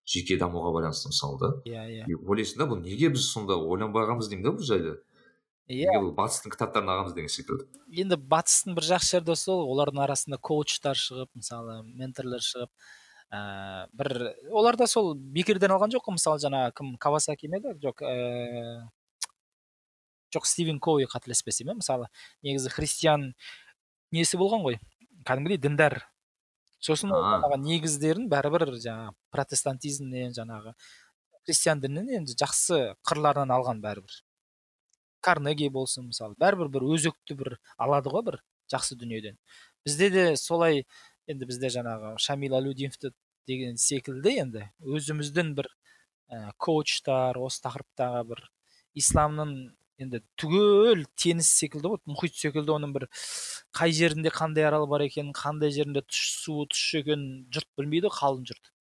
[0.09, 1.53] жеке дамуға байланысты мысалы да.
[1.68, 2.18] Иә иә.
[2.24, 4.97] Ойлайсың да бұл неге біз сонда ойланбай қалғанбыз деймін да бұл жайлы?
[5.71, 5.99] Иә.
[6.16, 7.68] батыстың кітаптарын алғанбыз деген секілді
[8.03, 12.71] енді батыстың бір жақсы жері де сол олардың арасында коучтар шығып мысалы менторлар шығып
[13.31, 17.75] ә, бір олар да сол бекерден алған жоқ қой мысалы жаңағы кім кавасаки ма еді?
[17.83, 18.14] Жоқ ә,
[20.35, 21.77] жоқ стивен коуи қателеспесем иә.
[21.79, 22.09] Мысалы
[22.43, 23.31] негізі христиан
[24.11, 24.81] несі болған ғой?
[25.27, 26.01] Кәдімгідей діндар
[26.83, 30.75] сосын жаңағы негіздерін бәрібір жаңағы протестантизмнен жаңағы
[31.45, 34.23] христиан дінінен енді жақсы қырларынан алған бәрібір.
[35.25, 38.39] Карнеги болсын мысалы бәрібір бір өзекті бір алады ғой бір
[38.73, 39.39] жақсы дүниеден
[39.85, 40.85] бізде де солай
[41.31, 43.12] енді бізде жаңағы шамил алюдиновті
[43.49, 45.68] деген секілді енді өзіміздің бір
[46.31, 48.43] ә, коучтар осы тақырыптағы бір
[48.99, 49.55] исламның
[50.01, 53.07] енді түгел теңіз секілді ғой мұхит секілді оның бір
[53.77, 58.47] қай жерінде қандай арал бар екенін қандай жерінде тұщы суы тұщы екенін жұрт білмейді қалың
[58.49, 58.73] жұрт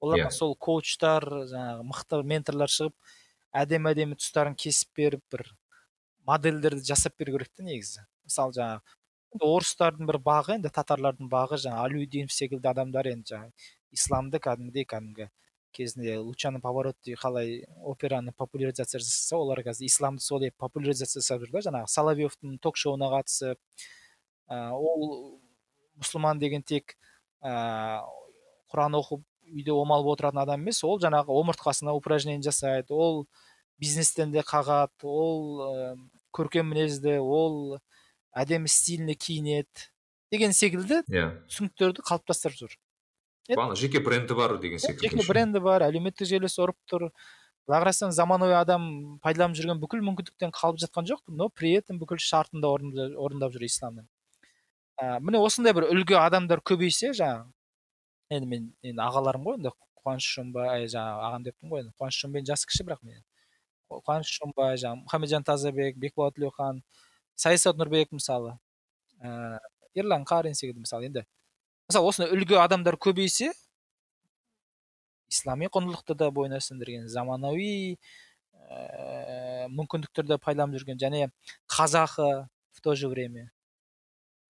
[0.00, 0.32] оларға yeah.
[0.32, 0.36] Иә.
[0.36, 3.14] сол коучтар жаңағы мықты менторлар шығып
[3.62, 5.46] әдемі әдемі тұстарын кесіп беріп бір
[6.30, 8.06] модельдерді жасап беру керек та негізі.
[8.28, 8.98] Мысалы жаңағы
[9.38, 15.28] орыстардың бір бағы енді татарлардың бағы жаңағы алюдинов секілді адамдар енді жаңағы исламды кәдімгідей кәдімгі
[15.72, 21.62] кезінде лучано поворотти қалай операны популяризация жасаса олар қазір исламды солай популяризация жасап жүр да
[21.68, 23.58] жаңағы соловьевтің ток шоуына қатысып
[24.50, 25.38] ә, ол
[26.00, 26.96] мұсылман деген тек
[27.42, 28.02] ә,
[28.72, 33.26] құран оқып үйде омалып отыратын адам емес ол жаңағы омыртқасына упражнение жасайды ол
[33.78, 35.94] бизнестен де қағады ол ә,
[36.36, 37.78] көркем мінезді ол
[38.36, 39.90] әдемі стильный киінеді
[40.30, 41.10] деген секілді иә.
[41.10, 41.34] yeah.
[41.50, 42.78] түсініктерді қалыптастырып жүр.
[43.50, 47.08] Бағана жеке бренді бар деген секілді жеке бренді бар әлеуметтік желісі ұрып тұр.
[47.66, 48.84] Былай қарасаң заманауи адам
[49.22, 53.66] пайдаланып жүрген бүкіл мүмкіндіктен қалып жатқан жоқ но при этом бүкіл шартын да орындап жүр
[53.66, 54.06] исламның.
[55.00, 57.50] Ә, міне осындай бір үлгі адамдар көбейсе жаңағы
[58.36, 62.44] енді мен енді ағаларым ғой енді қуаныш шонбай жаңағы ағам деппін ғой енді қуаныш шонбай
[62.46, 63.22] жасы кіші бірақ мен
[63.90, 66.82] қуаныш шонбай жаңағы мұхамеджан тазабек бекболат тілеухан
[67.34, 68.56] саясат нұрбек мысалы.
[69.20, 69.58] Ә,
[69.94, 71.24] ерлан қарин секілді мысалы енді.
[71.90, 73.50] Мысалы осындай үлгі адамдар көбейсе
[75.30, 77.96] ислами құндылықты да бойына сіңдірген заманауи
[78.54, 81.00] ә, мүмкіндіктерді пайдаланып жүрген.
[81.00, 81.30] Және
[81.70, 83.50] қазақы в то же время.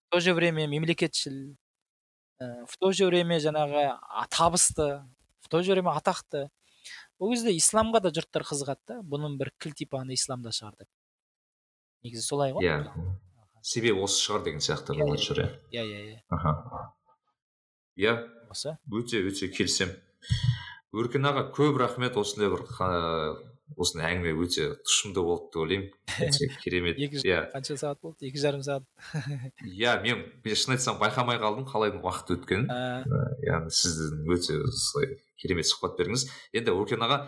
[0.08, 1.56] В то же время мемлекетшіл
[2.40, 3.98] ә, в то же время жаңағы
[4.30, 5.04] табысты
[5.40, 6.48] в то же время атақты.
[7.20, 8.98] Ол кезде исламға да жұрттар қызығады да.
[9.04, 10.88] Бұның бір кілтипаны исламда шығар деп.
[12.04, 12.64] Негізі солай ғой.
[12.64, 12.78] Иә.
[13.62, 15.84] Себебі осы шығар деген сияқты иә иә.
[15.84, 16.20] иә.
[18.00, 18.16] Иә иә
[18.50, 19.96] осы өте өте келісемін.
[20.96, 22.64] Өркен аға көп рахмет осындай бір
[23.78, 25.90] осындай әңгіме өте тұшымды болды деп ойлаймын.
[26.64, 26.98] Керемет.
[26.98, 27.42] Иә.
[27.52, 28.26] қанша сағат болды?
[28.28, 28.86] Екі жарым сағат.
[29.68, 32.66] Иә мен мен шын айтсам байқамай қалдым қалай уақыт өткенін
[33.46, 36.26] яғни сіздің өте осылай керемет сұхбат бердіңіз.
[36.56, 37.22] Енді өркен аға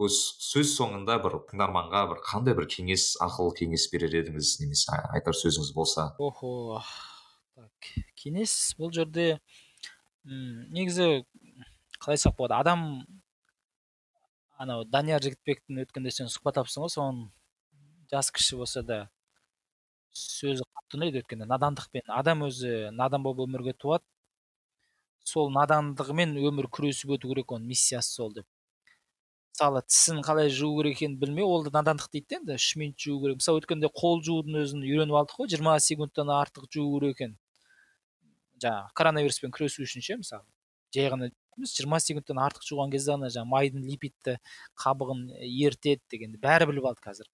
[0.00, 4.58] сөз соңында бір тыңдарманға бір қандай бір кеңес ақыл кеңес берер едіңіз?
[4.62, 6.10] Немесе айтар сөзіңіз болса?
[6.18, 6.80] Охо
[7.56, 9.40] так кеңес бұл жерде
[10.24, 11.24] негізі
[12.00, 12.60] қалай айтсақ болады?
[12.60, 12.86] Адам
[14.60, 17.20] анау данияр жігітбектің өткенде сен сұхбат алыпсың ғой соның
[18.12, 18.98] жасы кіші болса да
[20.20, 22.04] сөзі қатты ұнайды өйткені надандықпен.
[22.10, 24.04] Адам өзі надан болып өмірге туады.
[25.24, 28.46] Сол надандығымен өмір күресіп өту керек оның миссиясы сол деп.
[29.54, 32.98] Мысалы тісін қалай жуу керек екенін білмеу ол да надандық дейді да енді үш минут
[32.98, 33.40] жуу керек.
[33.40, 37.36] Мысалы өткенде қол жуудың өзін үйреніп алдық қой жиырма секундтан артық жуу керек екен.
[38.64, 40.44] Жаңағы коронавируспен күресу үшін ше мысалы.
[40.96, 41.30] Жай ғана
[41.68, 44.36] жиырма секундтан артық жуған кезде ғана жаңағы майдың липидті
[44.80, 47.28] қабығын ерітеді дегенді бәрі біліп алды қазір.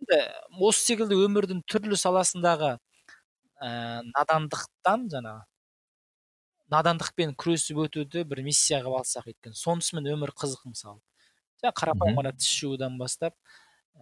[0.00, 0.20] Енді
[0.68, 3.68] осы секілді өмірдің түрлі саласындағы ә,
[4.12, 5.44] надандықтан жаңағы
[6.72, 10.98] надандықпен күресіп өтуді бір миссия қылып алсақ өйткені сонысымен өмір қызық мысалы
[11.62, 13.36] жаңағы қарапайым ғана тіс жуудан бастап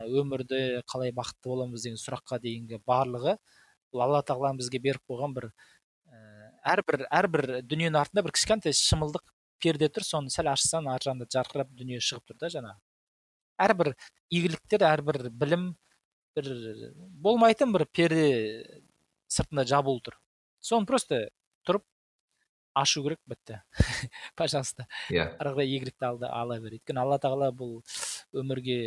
[0.00, 3.36] өмірде қалай бақытты боламыз деген сұраққа дейінгі барлығы
[3.92, 5.50] бұл алла тағаланың бізге беріп қойған бір
[6.64, 9.24] әрбір әрбір дүниенің артында бір кішкентай шымылдық
[9.62, 12.80] перде тұр соны сәл ашсаң ар жағында жарқырап дүние шығып тұр да жаңағы.
[13.64, 13.92] Әрбір
[14.34, 15.70] игіліктер әрбір білім
[16.36, 16.50] бір
[17.24, 18.28] болмайтын бір перде
[19.30, 20.18] сыртында жабулы тұр.
[20.64, 21.28] Соны просто
[21.68, 21.84] тұрып
[22.74, 23.60] ашу керек бітті.
[24.36, 24.88] Пожалуйста.
[25.10, 25.28] Иә.
[25.38, 26.74] Ары қарай игілікті алды ала бер.
[26.80, 27.78] Өйткені алла тағала бұл
[28.34, 28.78] өмірге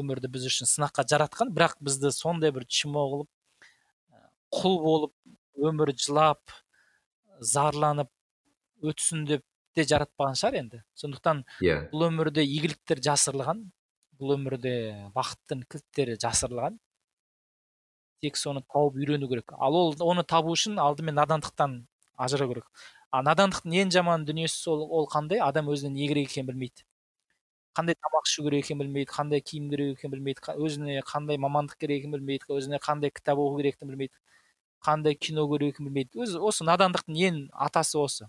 [0.00, 3.30] өмірді біз үшін сынаққа жаратқан бірақ бізді сондай бір чмо қылып
[4.56, 5.12] құл болып
[5.68, 6.40] өмір жылап
[7.40, 8.10] зарланып
[8.82, 9.44] өтсін деп
[9.76, 11.86] те жаратпаған шығар енді сондықтан иә yeah.
[11.92, 13.62] бұл өмірде игіліктер жасырылған
[14.20, 14.74] бұл өмірде
[15.16, 16.78] бақыттың кілттері жасырылған
[18.24, 21.78] тек соны тауып үйрену керек ал ол оны табу үшін алдымен надандықтан
[22.16, 26.48] ажырау керек а надандықтың ең жаман дүниесі сол ол қандай адам өзіне не керек екенін
[26.52, 26.86] білмейді
[27.76, 32.00] қандай тамақ ішу керек екенін білмейді қандай киім керек екенін білмейді өзіне қандай мамандық керек
[32.00, 34.16] екенін білмейді өзіне қандай кітап оқу керектігін білмейді
[34.86, 36.22] қандай кино көру екенін білмейді.
[36.22, 38.28] Өзі осы надандықтың ең атасы осы.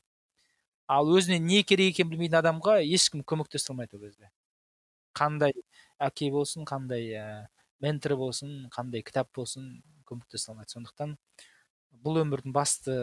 [0.89, 4.31] Ал өзіне не керек екенін білмейтін адамға ешкім көмектесе алмайды ол кезде.
[5.17, 5.53] Қандай
[6.01, 7.25] әке болсын қандай ә,
[7.83, 10.73] ментор болсын қандай кітап болсын көмектесе алмайды.
[10.73, 11.17] Сондықтан
[12.03, 12.95] бұл өмірдің басты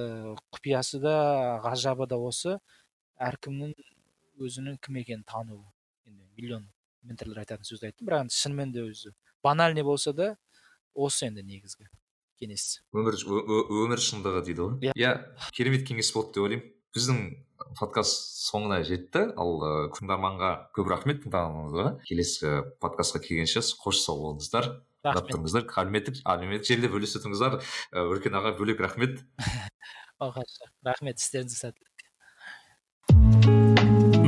[0.54, 1.16] құпиясы да
[1.64, 2.58] ғажабы да осы.
[3.22, 3.74] Әркімнің
[4.42, 5.62] өзінің кім екенін тануы
[6.08, 6.64] енді миллион
[7.06, 9.12] менторлар айтатын сөзді айттым бірақ енді шынымен де өзі
[9.44, 10.32] банальный болса да
[10.94, 11.86] осы енді негізгі.
[12.40, 12.64] Кеңес.
[12.94, 14.92] Өмір өмір шындығы дейді ғой.
[14.94, 15.12] Иә.
[15.56, 16.70] Керемет кеңес болды деп ойлаймын.
[16.94, 17.18] Біздің
[17.78, 18.14] подкаст
[18.44, 19.24] соңына жетті.
[19.40, 19.56] Ал
[19.96, 21.86] тыңдарманға көп рахмет тыңдағаныңызға.
[22.06, 24.70] Келесі подкастқа келгенше қош сау болыңыздар.
[25.04, 25.32] Рахмет.
[25.32, 25.66] Тұрыңыздар.
[25.82, 27.58] Әлеуметтік әлеуметтік желіде бөлісе тұрыңыздар
[28.04, 29.24] өркен аға бөлек рахмет.
[30.20, 31.18] Рахмет.
[31.18, 31.90] Істеріңізге сәттілік.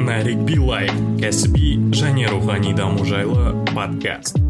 [0.07, 0.91] Нарик билай
[1.23, 4.46] кәсіби және рухани даму жайлы подкаст.